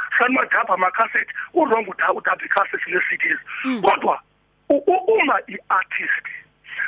[0.68, 3.82] sanumadapha amakhasethi urongo udapha ikhasethi le-cds Mm.
[3.82, 4.22] kodwa
[4.70, 6.26] u- u- uma i-artist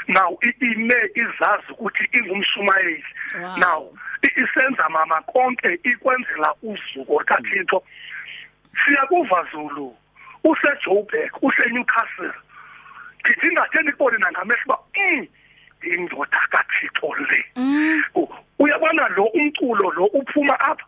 [0.07, 3.03] now i- ime izazi ukuthi ingumshumayeli
[3.41, 3.57] Wow.
[3.57, 7.83] now i- isenza mama konke ikwenzela uzuko kathixo
[8.85, 9.95] siyakuva zulu
[10.43, 12.31] usejoburg usenewcastle.
[13.25, 15.27] Ndithi ingatheni nikubone nangamehlo uba um
[15.83, 17.45] indoda kathixo le.
[17.55, 18.03] Mm.
[18.15, 20.85] U- uyabona lo umculo lo uphuma apha?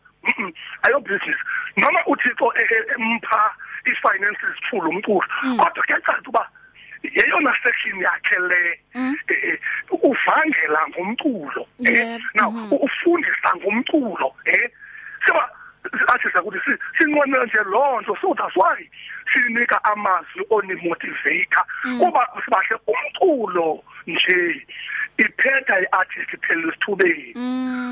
[0.84, 1.38] Ayo business
[1.78, 3.52] noma uthixo e- e- empha
[3.86, 5.58] i-finances through lo mculo Mm.
[5.58, 6.50] kodwa kuyacaca uba
[7.04, 9.16] yeyona section yakhe le Mm.
[9.28, 9.60] eh, eh,
[9.92, 12.74] uvangela ngomculo eh now mhm.
[12.74, 14.70] u- ufundisa ngomculo eh
[15.26, 15.50] siba
[16.14, 18.78] athi sakuthi si- sinqwenela nje loo nto so that's why
[19.34, 22.00] sinika amazwi onimotivator Mm.
[22.00, 24.66] kuba sibahle umculo nje
[25.26, 27.34] iphetha i-artist phela esithubeni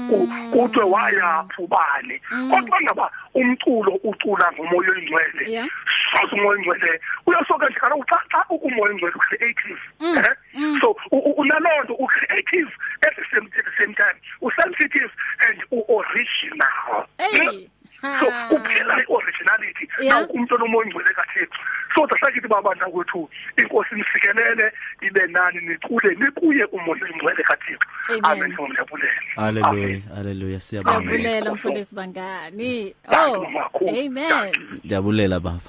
[0.09, 2.51] Ku- mm kuthiwe wayaphi ubani Mm.
[2.51, 5.43] kodwa ngaba umculo ucula ngomoya oyingcwele.
[5.51, 5.67] Yeah.
[6.11, 6.99] soze umoya oyingcwele.
[7.25, 10.17] Uyasoka nje kaloku xa xa ukumoya oyingcwele u-creative Mm.
[10.17, 10.35] eh?
[10.53, 10.79] Mm.
[10.81, 12.69] so u- u- unaloo nto u-creative
[13.07, 14.17] at the same, at the same time.
[14.41, 15.11] U-sensitive
[15.47, 17.05] and u-original.
[17.17, 17.69] Hey.
[18.01, 19.85] So kuphela i-originality.
[19.99, 20.19] Yeah.
[20.21, 21.59] na umuntu onomoya oyingcwele kathixo.
[21.95, 26.15] So dasakithi babandla kwethu inkosi nisikelele ibe nani nicule
[26.59, 27.87] nikuye umoya oyingcwele kathixo.
[28.09, 28.25] Amen.
[28.25, 30.99] amen ngiyabulela haleluya haleluya siyabonga.
[31.01, 32.95] Siyabulela mfundisi bangani.
[33.09, 33.89] Thank oh you, Makhulu.
[33.89, 35.59] amen ndiyabulela baba.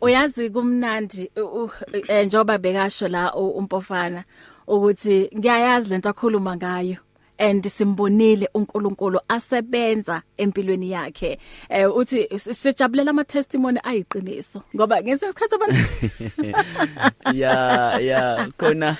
[0.00, 1.70] Uyazi kumnandi u- u-
[2.08, 4.24] eh, njoba bekasho la u- umpofana
[4.66, 6.96] ukuthi ngiyayazi lento akhuluma ngayo
[7.40, 11.38] and simbonile uNkulunkulu asebenza empilweni yakhe.
[11.68, 15.76] Eh uthi s- sijabulela ama testimony ayiqiniso ngoba ngesikhathi abantu
[17.40, 18.96] ya ya khona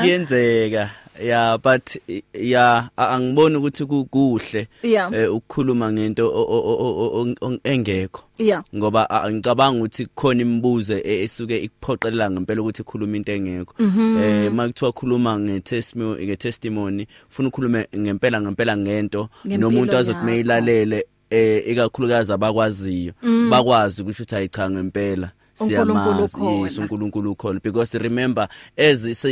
[0.00, 0.90] kuyenzeka.
[1.20, 1.96] Ya but
[2.32, 3.82] ya a- angiboni ukuthi
[4.82, 5.12] Yeah.
[5.12, 6.30] eh, ukukhuluma ngento
[7.64, 8.22] engekho.
[8.38, 8.62] Yeah.
[8.76, 13.74] Ngoba ngicabanga ukuthi khona imibuzo e- esuke ikuphoqelela ngempela ukuthi ikhuluma into engekho.
[13.78, 14.18] Mhm.
[14.22, 23.12] eh makuthiwa khuluma ngetestimony ngetestimony ufuna ukukhulume ngempela ngempela ngento nomuntu azokumeyilalele eh ikakhulukazi abakwaziyo.
[23.22, 23.50] Mm.
[23.50, 25.30] bakwazi ukuthi uthi ayicha ngempela.
[25.66, 29.24] Siyamazi uNkulunkulu ukhona because remember as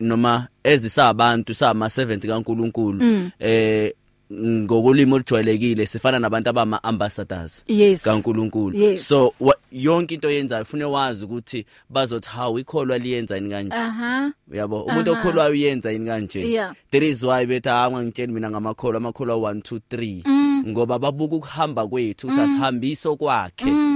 [0.00, 3.30] noma ezisabantu sama 70 kaNkulunkulu Mm.
[3.38, 3.92] eh
[4.32, 8.02] ngokulimo olujwayelekile sifana nabantu abama ambassadors Yes.
[8.02, 9.08] kaNkulunkulu Yes.
[9.08, 9.32] so
[9.72, 15.12] yonke into yenzayo ufune wazi ukuthi bazothi how ikholwa liyenza ini kanje aha uyabo umuntu
[15.12, 16.74] okholwayo uyenza ini kanje Yeah.
[16.90, 20.64] there is why bethu angangitsheli mina ngamakholwa amakholwa 1 2 3 Mm.
[20.68, 22.44] ngoba babuka ukuhamba kwethu ukuthi Mm.
[22.54, 23.95] asihambiso kwakhe Mm.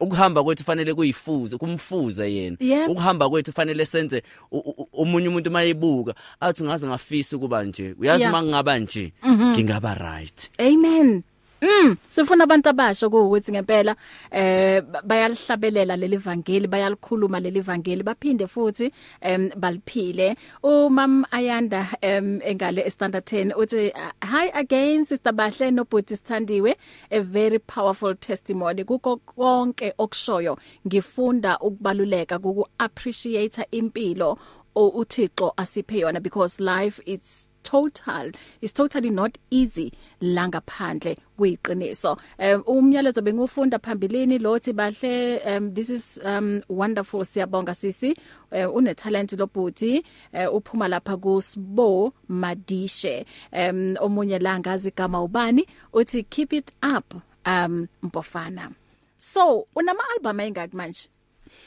[0.00, 2.88] Ukuhamba kwethu fanele kuyifuze kumfuze yena Yep.
[2.88, 8.20] ukuhamba kwethu fanele senze u- u- umunye umuntu mayibuka athi ngaze ngafisa ukuba nje uyazi
[8.22, 8.32] Yeah.
[8.32, 9.50] mangingaba nje Mhm.
[9.50, 11.22] ngingaba right Amen.
[11.62, 13.96] Mm, sifuna abantu abasha ukuthi ngempela
[14.32, 20.36] eh ba- bayalihlabelela leli vangeli bayalikhuluma leli vangeli baphinde futhi em baliphile.
[20.62, 23.92] Umam Ayanda em engale estandard 10 uthi
[24.22, 26.74] hi again sister Bahle no Bhuti Sithandiwe.
[27.10, 28.84] A very powerful testimony.
[28.84, 34.38] Kuko konke okushoyo ngifunda ukubaluleka kuku appreciate impilo
[34.74, 42.12] o- uThixo asiphe yona because life it's total is totally not easy la ngaphandle kuyiqiniso
[42.38, 48.10] um umyalezo bengufunda phambilini lothi bahle um this is um wonderful siyabonga sisi.
[48.52, 50.02] Uh, une talent lobhuti
[50.34, 53.24] uh, uphuma lapha kuSbo Madishe.
[53.52, 55.66] Um omunye la ngazi igama ubani?
[55.92, 57.14] Uthi keep it up
[57.46, 58.70] um mpofana
[59.16, 61.08] so unama album engaki manje?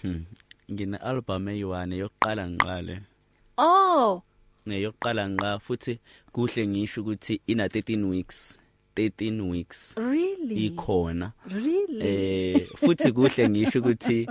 [0.02, 0.26] Hmm.
[0.72, 3.00] ngine album eyiwane yokuqala ngiqale.
[3.58, 4.22] Oh
[4.66, 6.00] neyokuqala nqa futhi
[6.32, 8.60] kuhle ngisho ukuthi ina 13 weeks
[8.96, 10.66] 13 weeks really?
[10.66, 11.32] ikhona.
[11.48, 12.08] Really?
[12.08, 14.28] Eh futhi kuhle ngisho ukuthi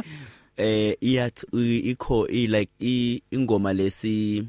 [0.56, 1.44] eh iyath
[1.82, 4.44] ikho i like ingoma lesi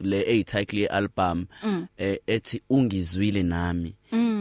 [0.00, 1.46] le A title album
[1.98, 3.94] eh ethi ungizwile nami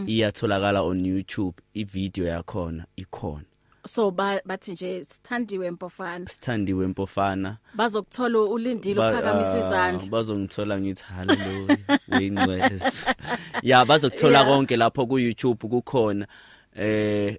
[0.08, 3.46] iyatholakala on YouTube ivideo yakhona ikhona.
[3.88, 10.80] So ba bathi nje sithandiwe mpofana sithandiwe mpofana bazokuthola ulindile Ba- uphakamisa ah, izandla bazongithola
[10.82, 11.78] ngithi haleluya
[12.08, 12.82] weyingcwele
[13.64, 14.50] ya bazokuthola Yeah.
[14.50, 16.28] konke lapho ku YouTube kukhona
[16.76, 17.38] eh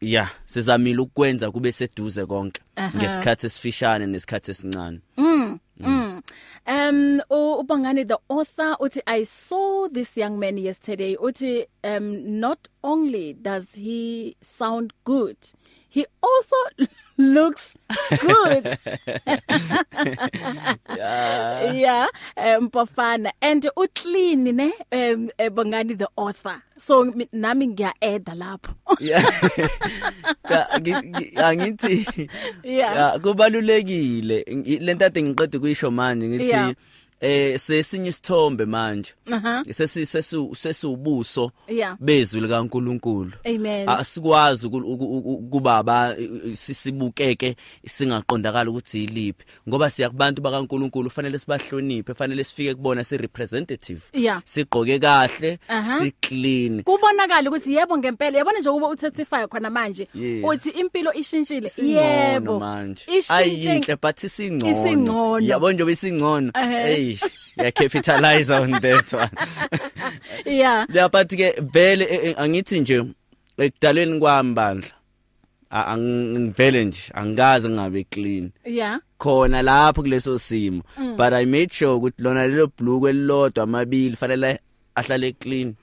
[0.00, 2.98] ya sizamile ukwenza kube seduze konke Aha.
[2.98, 5.58] ngesikhathi esifishane nesikhathi esincane Mm.
[5.80, 6.22] Mm.
[6.66, 12.58] Um u- ubangani the author uthi I saw this young man yesterday uthi um not
[12.82, 15.36] only does he sound good
[15.96, 16.56] he also
[17.16, 17.72] looks
[18.20, 18.76] good.
[20.96, 21.72] Yeah.
[21.72, 24.72] Yeah um pofana and uclean ne?
[24.92, 26.60] Um eh, bangani the author.
[26.76, 28.74] So mi- nami ngiya add lapho.
[29.00, 29.24] Yeah.
[30.48, 32.28] Cha, ngi- ngi- angithi
[32.62, 32.94] Yeah.
[32.96, 34.44] ya kubalulekile.
[34.52, 36.74] Ngi- lento ade ngiqede kuyisho manje ngithi Yeah.
[37.20, 39.14] Eh sesinye isithombe manje.
[39.32, 39.64] Aha.
[39.70, 41.50] Sesi sesu sesubuso
[42.00, 43.32] bezwi likaNkuluNkulu.
[43.86, 44.68] Asikwazi
[45.50, 46.16] kuba aba
[46.54, 47.56] sisibukeke
[47.86, 49.44] singaqondakala ukuthi yiliphi.
[49.68, 54.00] Ngoba siya kubantu bakaNkuluNkulu fanele sibahloniphe fanele sifike kubona si representative
[54.44, 55.58] sigqoke kahle
[55.98, 60.08] si clean kubonakala ukuthi yebo ngempela yabona nje ukuba utestify khona manje
[60.44, 61.70] uthi impilo ishintshile.
[61.78, 62.62] Yebo.
[63.28, 64.70] ayinhle but isingcono.
[64.70, 65.46] Isingcono.
[65.46, 67.05] yabo nje besingcono Ehhe.
[67.14, 69.30] Hey ya capitalize on that one.
[70.44, 70.86] Yeah.
[70.92, 73.04] Yeah but ke vele eh, eh, angithi nje
[73.58, 74.90] ekudalweni kwami bandla
[75.70, 78.50] a- ang- ngivele nje angikaze ngabe clean.
[78.64, 78.98] Yeah.
[79.18, 80.82] Khona lapho kuleso simo
[81.16, 84.58] but i made sure ukuthi lona lelo bhlukwe elilodwa amabili fanele
[84.94, 85.74] ahlale clean.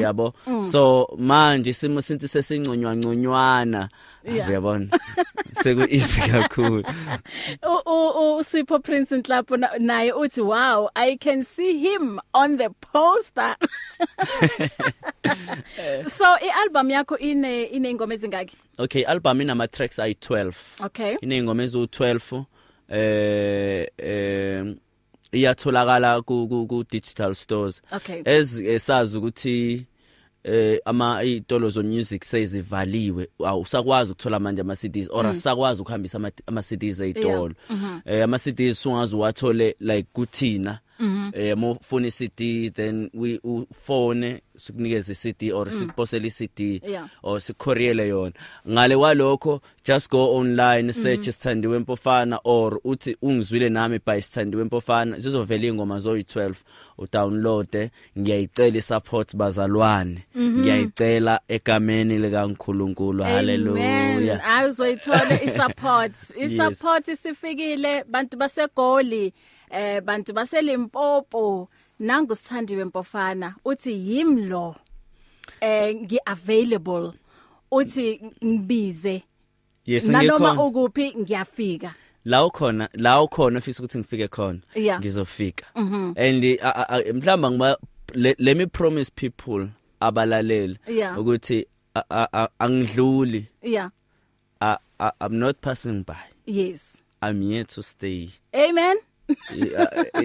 [0.00, 0.32] Yabo?
[0.64, 3.88] So manje simo since sesinconywa nconywana Yeah.
[4.24, 4.88] Uyabona.
[5.62, 6.84] Seku easy kakhulu.
[7.62, 12.70] U- u- usipho prince nhlapo na- naye uthi wow i can see him on the
[12.92, 13.56] poster.
[16.08, 18.56] So ialbum yakho ine inengoma ezingaki?
[18.78, 21.16] Okay album inama tracks ayi 12 okay.
[21.22, 22.44] Inengoma ezu 12
[22.88, 24.64] eh eh
[25.32, 27.82] iyatholakala ku ku- ku digital stores.
[27.92, 28.22] Okay.
[28.24, 29.86] Ez esazi ukuthi
[30.44, 36.30] eh ama itolo zo music sezivaliwe awusakwazi ukuthola manje ama CDs or asakwazi ukuhambisa ama-
[36.46, 37.54] ama CDs ezitolo
[38.04, 40.78] eh ama CDs ungazi wathole like kuthina.
[41.32, 43.40] Eh mo phone iCD then we
[43.82, 47.08] phone sikunikeze iCD or sikuposela iCD Yeah.
[47.22, 48.32] or sikhoriyele yona.
[48.68, 55.18] Ngale walokho just go online search sithandiwe empofana or uthi ungizwile nami by sithandiwe empofana
[55.18, 56.54] zizovela ingoma zoyi12
[56.98, 60.24] udownload ngiyayicela isupport bazalwane.
[60.38, 66.12] Ngiyayicela egameni likaNkuluNkulu haleluya hayi uzoyithola isupport.
[66.44, 69.32] Isupport isifikile bantu basegoli.
[69.70, 71.68] Eh bantu baselimpopo
[71.98, 74.76] nangu sithandiwe mpofana uthi yimlo
[75.60, 77.12] eh ngi available
[77.70, 79.22] uthi ngibize.
[79.86, 81.94] Yes nanoma ngikhona ukuphi ngiyafika.
[82.24, 85.00] La ukhona la ukhona ufisa ukuthi ngifike khona Yeah.
[85.00, 85.64] ngizofika.
[85.74, 87.76] And uh, uh, uh, mhlamba ngiba
[88.14, 89.68] le- let me promise people
[90.00, 91.18] abalaleli Yeah.
[91.18, 93.46] ukuthi a- a- a- angidluli.
[93.62, 93.90] Yeah.
[94.60, 96.24] I- I- I'm not passing by.
[96.46, 97.02] Yes.
[97.22, 98.30] I'm here to stay.
[98.54, 98.96] Amen.
[98.96, 99.09] Yeah,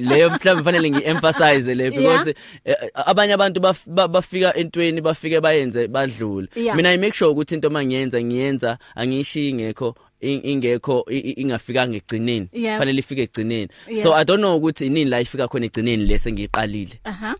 [0.01, 2.33] leyo mhlawumbe fanele ngiemphasize le because
[2.65, 6.47] eh, abanye abantu baf- ba- bafika entweni bafike bayenze badlule.
[6.75, 12.47] Mina i make sure ukuthi into mangiyenza ngiyenza angishiyi ngekho in- ingekho ingafika ngegcineni
[12.77, 13.67] fanele ifike egcineni
[14.03, 17.35] so i don't know ukuthi inini la ifika khona egcineni lese ngiqalile aha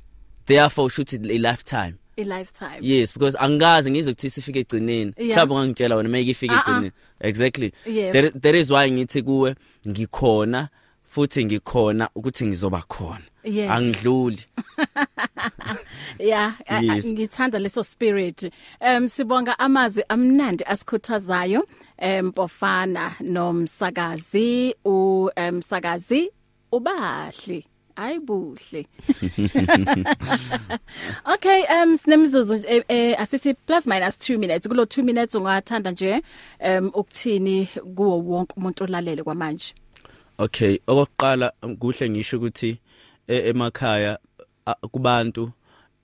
[0.46, 1.94] therefore should it a lifetime.
[2.18, 2.78] A lifetime.
[2.82, 6.60] Yes because angikaze ngizokuthi sifike egcineni mhlawumbe ungangitshela wena mayike ifike Uh-uh.
[6.68, 7.72] egcineni exactly.
[8.12, 9.56] There, there is why ngithi kuwe
[9.88, 10.70] ngikhona
[11.16, 13.22] futhi ngikhona ukuthi ngizoba khona.
[13.44, 13.72] Yes.
[13.72, 14.46] angidluli.
[16.20, 17.06] Yeah a- a- Yes.
[17.06, 18.52] ngithanda leso spirit.
[18.82, 26.32] Um sibonga amazwi amnandi asikhuthazayo empofana nomsakazi umsakazi
[26.72, 28.88] ubahle ayibuhle
[31.34, 34.68] Okay um sinemzuzu eh, eh, asithi plus minus 2 minutes.
[34.68, 36.22] Kulo 2 minutes ungathanda nje
[36.60, 39.74] um ukuthini kuwo wonke umuntu olalele kwamanje?
[40.38, 42.78] Okay okokuqala kuhle ngisho ukuthi
[43.28, 44.20] e- emakhaya
[44.92, 45.52] kubantu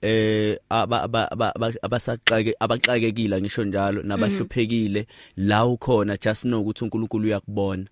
[0.02, 5.06] eh aba- aba- aba- aba- abasaqake abaxakekile ngisho njalo nabahluphekile
[5.36, 7.86] la ukhona just know ukuthi uNkulunkulu uyakubona.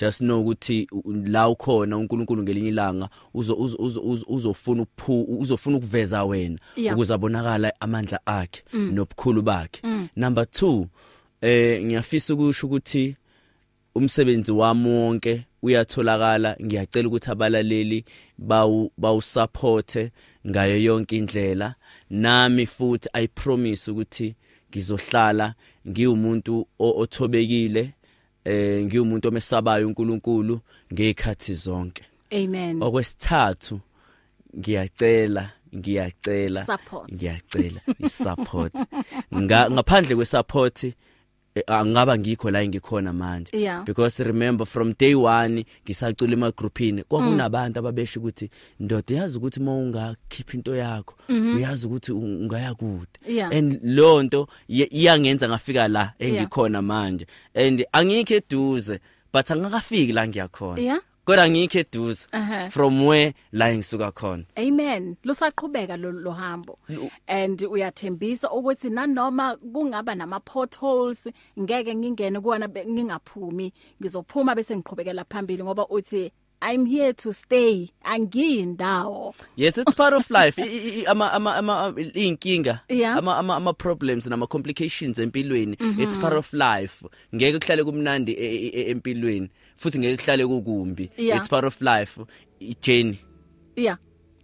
[0.00, 0.88] Just know ukuthi
[1.26, 4.86] la ukhona uNkulunkulu ngelinye ilanga uzo uzo- uzo- uzo- uzofuna
[5.38, 6.58] uzofuna ukuveza wena
[6.94, 9.80] ukuze abonakala amandla akhe nobukhulu bakhe.
[10.16, 10.86] Number 2
[11.40, 13.16] eh ngiyafisa ukusho ukuthi
[13.94, 16.56] umsebenzi wami wonke uyatholakala.
[16.62, 18.04] Ngiyacela ukuthi abalaleli
[18.38, 20.10] bawu bawusupporte
[20.46, 21.74] ngayo yonke indlela.
[22.10, 24.34] Nami futhi i promise ukuthi
[24.70, 25.54] ngizohlala.
[25.88, 27.94] Ngiwumuntu othobekile
[28.44, 30.60] eh ngiwumuntu omesabayo uNkulunkulu
[30.92, 32.02] ngekhathi zonke.
[32.32, 32.82] Amen.
[32.82, 33.80] Okwesithathu
[34.58, 36.66] ngiyacela ngiyacela
[37.12, 38.74] ngiyacela isupport.
[39.34, 40.94] Nga- ngaphandle kwesupport
[41.66, 43.56] angaba ngikho la engikhona manje.
[43.58, 43.84] Yeah.
[43.84, 48.50] because remember from day 1 ngisacula ema groupini kwakunabantu ababesha ukuthi
[48.80, 51.14] ndoda yazi ukuthi mawungakhipha into yakho
[51.56, 53.52] uyazi ukuthi u- ungaya kude Yeah.
[53.52, 57.26] and lonto iya- iyangenza ngafika la engikhona manje.
[57.54, 59.00] And angikho eduze
[59.32, 60.80] but angakafiki la ngiyakhona.
[60.82, 61.00] Yeah.
[61.24, 62.68] Kodwa ngikho eduze Aha.
[62.70, 65.16] from where la ngisuka khona Amen.
[65.24, 66.78] Lusaqhubeka lo lo hambo.
[67.26, 71.28] And uyathembisa ukuthi nanoma kungaba nama potholes
[71.60, 73.72] ngeke ngingene kuona be- ngingaphumi.
[74.02, 76.30] Ngizophuma bese ngiqhubekela phambili ngoba uthi
[76.66, 77.90] I'm here to stay.
[78.04, 79.34] Angiyindawo.
[79.56, 83.16] yes it's part of life I- I- I- ama ama ama inkinga Yeah.
[83.18, 87.04] ama ama ama problems nama complications empilweni it's part of life
[87.34, 91.10] ngeke kuhlale kumnandi e- e- e- empilweni futhi ngeke kuhlale kukumbi.
[91.16, 91.38] Yeah.
[91.38, 92.20] it's part of life.
[92.82, 93.18] Journey
[93.76, 93.98] Yeah.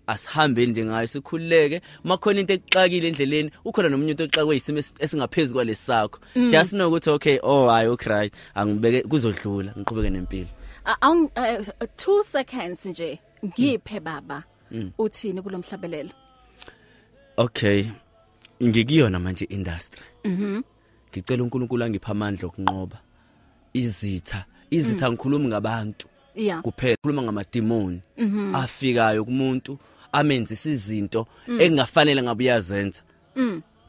[0.07, 5.55] asihambe nje ngayo sikhululeke makhona into exakile endleleni ukhona nomunye umuntu oxakwe isimo esi- esingaphezulu
[5.55, 6.18] kwalesakho
[6.51, 10.49] just know ukuthi okay oh hayi okay angibeke kuzodlula ngiqhubeke nempilo.
[10.85, 11.28] A- Ang
[11.97, 13.18] 2 seconds nje.
[13.45, 14.45] Ngiphe baba.
[14.99, 16.11] Uthini kulomhlabelelo?
[17.37, 17.87] okay.
[18.62, 20.03] Ngikuyona manje industry.
[20.24, 20.62] Mhm
[21.12, 22.99] ngicela uNkulunkulu angipha amandla okunqoba.
[23.74, 26.07] Izitha izitha ngikhuluma ngabantu.
[26.35, 26.62] Yeah.
[26.62, 28.01] kuphela khuluma ngamademoni
[28.55, 29.79] afikayo kumuntu
[30.12, 31.27] amenzisa izinto
[31.59, 33.01] engafanele ngabe uyazenza.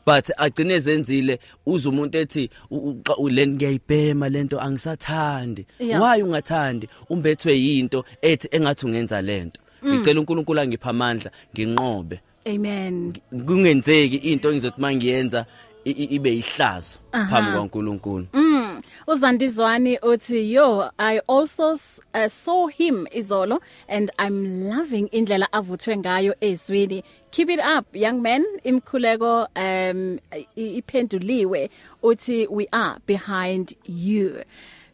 [0.05, 5.65] But agcine zenzile uze umuntu ethi u- u- xa- u- le ngiyayibhema lento angisathandi.
[5.79, 6.01] Yeah.
[6.01, 6.89] why ungathandi?
[7.09, 12.19] Umbethwe yinto ethi engathi ungenza lento ngicela uNkulunkulu angipha amandla nginqobe.
[12.45, 13.13] Amen.
[13.45, 15.45] kungenzeki into engizothi mangiyenza
[15.86, 18.61] i- i- ibe ihlazo phambi kwaNkulunkulu Mm.
[19.07, 25.97] Uzandizwani uthi yo I also s- uh, saw him izolo and I'm loving indlela avuthwe
[25.97, 27.03] ngayo ezwini.
[27.31, 28.45] Keep it up young man.
[28.63, 30.19] Imkhuleko um
[30.55, 31.69] i- iphenduliwe
[32.03, 34.43] uthi we are behind you.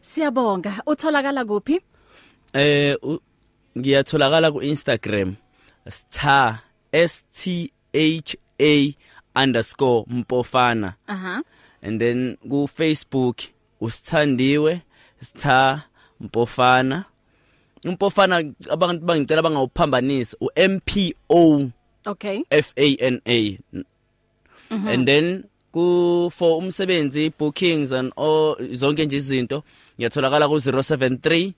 [0.00, 0.82] Siyabonga.
[0.86, 1.80] Utholakala kuphi?
[2.54, 3.20] eh u-
[3.78, 5.36] ngiyatholakala ku Instagram
[5.88, 6.60] star
[6.92, 8.94] s t h a
[9.36, 11.42] underscore mpofana Aha.
[11.82, 13.36] and then ku Facebook
[13.80, 14.80] usithandiwe
[15.22, 15.82] star
[16.20, 17.04] mpofana.
[17.84, 21.70] Umpofana abantu bangicela bangawuphambanisa u MPO
[22.06, 22.42] Okay.
[22.50, 23.58] F A N A.
[24.70, 29.62] And then ku for umsebenzi bookings and all zonke nje izinto
[29.98, 31.52] ngiyatholakala ku 073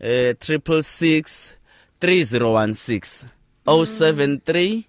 [0.00, 1.56] eh 666
[2.00, 3.26] 3016
[3.66, 4.84] 073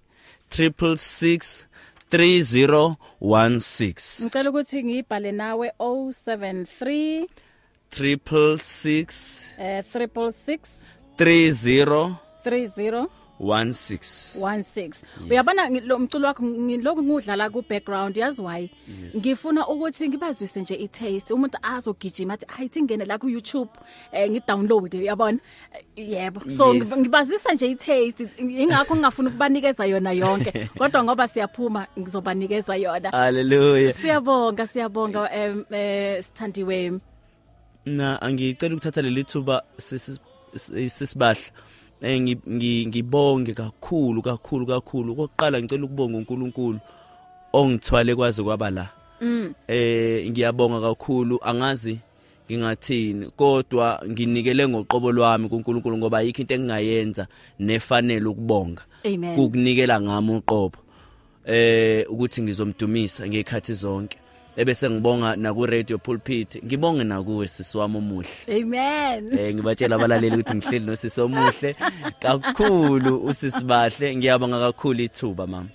[0.50, 1.66] 666
[2.14, 7.26] 3016 Ngicela ukuthi ngibhale nawe 073
[7.90, 10.86] 666 eh 366
[11.18, 13.06] 30 30
[13.40, 18.70] 16 16 uyabona ngi- lo mculo wakho ngiloko ngudlala ku background yazi why?
[19.16, 23.70] Ngifuna ukuthi ngibazwise nje i taste umuntu azogijima athi hayi ngene la ku YouTube
[24.12, 25.38] eh ngidownload yabona
[25.96, 26.40] Eh, yebo.
[26.50, 26.82] So Yes.
[26.92, 33.10] ngib- ngibazwisa nje i taste ingakho ngingafuna ukubanikeza yona yonke kodwa ngoba siyaphuma ngizobanikeza yona.
[33.10, 37.00] Haleluya siyabonga siyabonga em eh sithandiwe.
[37.86, 40.18] Na angicela ukuthatha leli thuba sisi-
[40.56, 41.40] sisi- sisibahla.
[42.04, 45.12] Eh ngi- ngi- ngibonge kakhulu kakhulu kakhulu.
[45.12, 46.78] Okokuqala ngicela ukubonga uNkulunkulu
[47.52, 48.88] ongithwale kwaze kwaba la.
[49.68, 51.38] Eh ngiyabonga kakhulu.
[51.42, 51.98] Angazi
[52.50, 57.26] ngingathini kodwa nginikele ngoqobo lwami kuNkulunkulu ngoba ayikho into engingayenza
[57.58, 58.82] nefanele ukubonga.
[59.36, 60.78] Kukunikela ngami uqobo
[61.46, 64.18] eh ukuthi ngizomdumisa ngekhathi zonke.
[64.56, 70.36] Ebese ngibonga na ku radio pulpit ngibonge nakuwe sisi wami omuhle amen eh ngibatshela abalaleli
[70.36, 71.76] ukuthi ngihleli nosisi omuhle
[72.18, 75.68] kakhulu usisibahle ngiyabonga kakhulu ithuba mama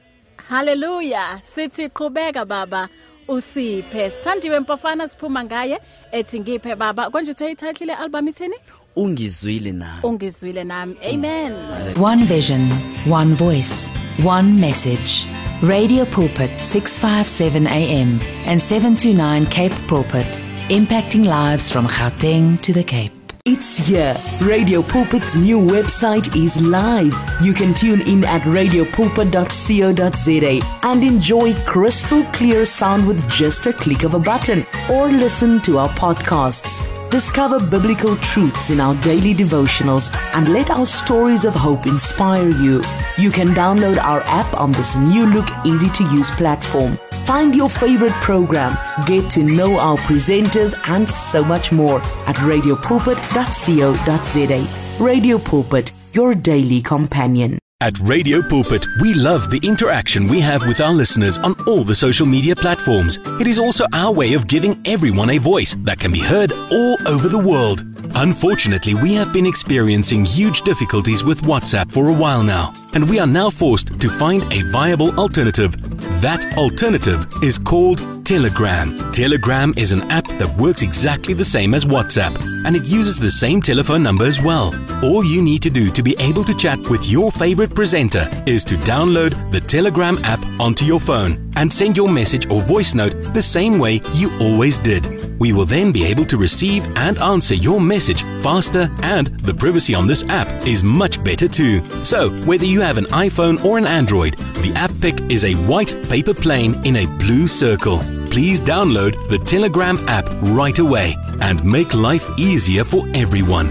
[0.50, 1.40] Hallelujah.
[1.44, 2.90] Sithi qhubeka baba
[3.28, 4.10] usiphe.
[4.10, 5.80] Sithandiwe mpofana siphuma ngaye
[6.12, 7.10] ethi ngiphe baba.
[7.10, 8.56] Konje uthe ititle le album ithini?
[8.96, 10.96] Ungizwile nawe Ungizwile nami.
[11.14, 11.54] Amen.
[12.02, 12.70] One vision,
[13.12, 13.92] one voice,
[14.24, 15.26] one message.
[15.62, 20.26] Radio Pulpit 657 AM and 729 Cape Pulpit,
[20.70, 23.12] impacting lives from Gauteng to the Cape.
[23.46, 24.16] It's here.
[24.42, 27.16] Radio Pulpit's new website is live.
[27.42, 34.04] You can tune in at radiopulpit.co.za and enjoy crystal clear sound with just a click
[34.04, 36.84] of a button or listen to our podcasts.
[37.12, 42.84] Discover biblical truths in our daily devotionals and let our stories of hope inspire you.
[43.18, 47.00] You can download our app on this new look, easy to use platform.
[47.26, 55.04] Find your favorite program, get to know our presenters, and so much more at radiopulpit.co.za.
[55.04, 57.58] Radio Pulpit, your daily companion.
[57.82, 61.96] At Radio Pulpit, we love the interaction we have with our listeners on all the
[61.96, 63.20] social media platforms.
[63.40, 66.98] It is also our way of giving everyone a voice that can be heard all
[67.08, 67.86] over the world.
[68.16, 73.20] Unfortunately, we have been experiencing huge difficulties with WhatsApp for a while now, and we
[73.20, 75.76] are now forced to find a viable alternative.
[76.22, 78.96] That alternative is called Telegram.
[79.12, 83.32] Telegram is an app that works exactly the same as WhatsApp, and it uses the
[83.32, 84.76] same telephone number as well.
[85.04, 88.64] All you need to do to be able to chat with your favorite presenter is
[88.66, 93.34] to download the Telegram app onto your phone and send your message or voice note
[93.34, 95.40] the same way you always did.
[95.40, 99.96] We will then be able to receive and answer your message faster, and the privacy
[99.96, 101.84] on this app is much better too.
[102.06, 105.94] So, whether you have an iPhone or an Android, the app pic is a white
[106.08, 107.98] paper plane in a blue circle.
[108.30, 110.30] Please download the Telegram app
[110.60, 113.68] right away and make life easier for everyone.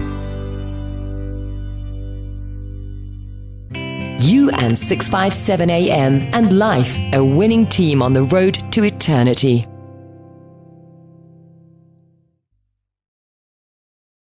[4.19, 9.65] You and 657 AM and life, a winning team on the road to eternity.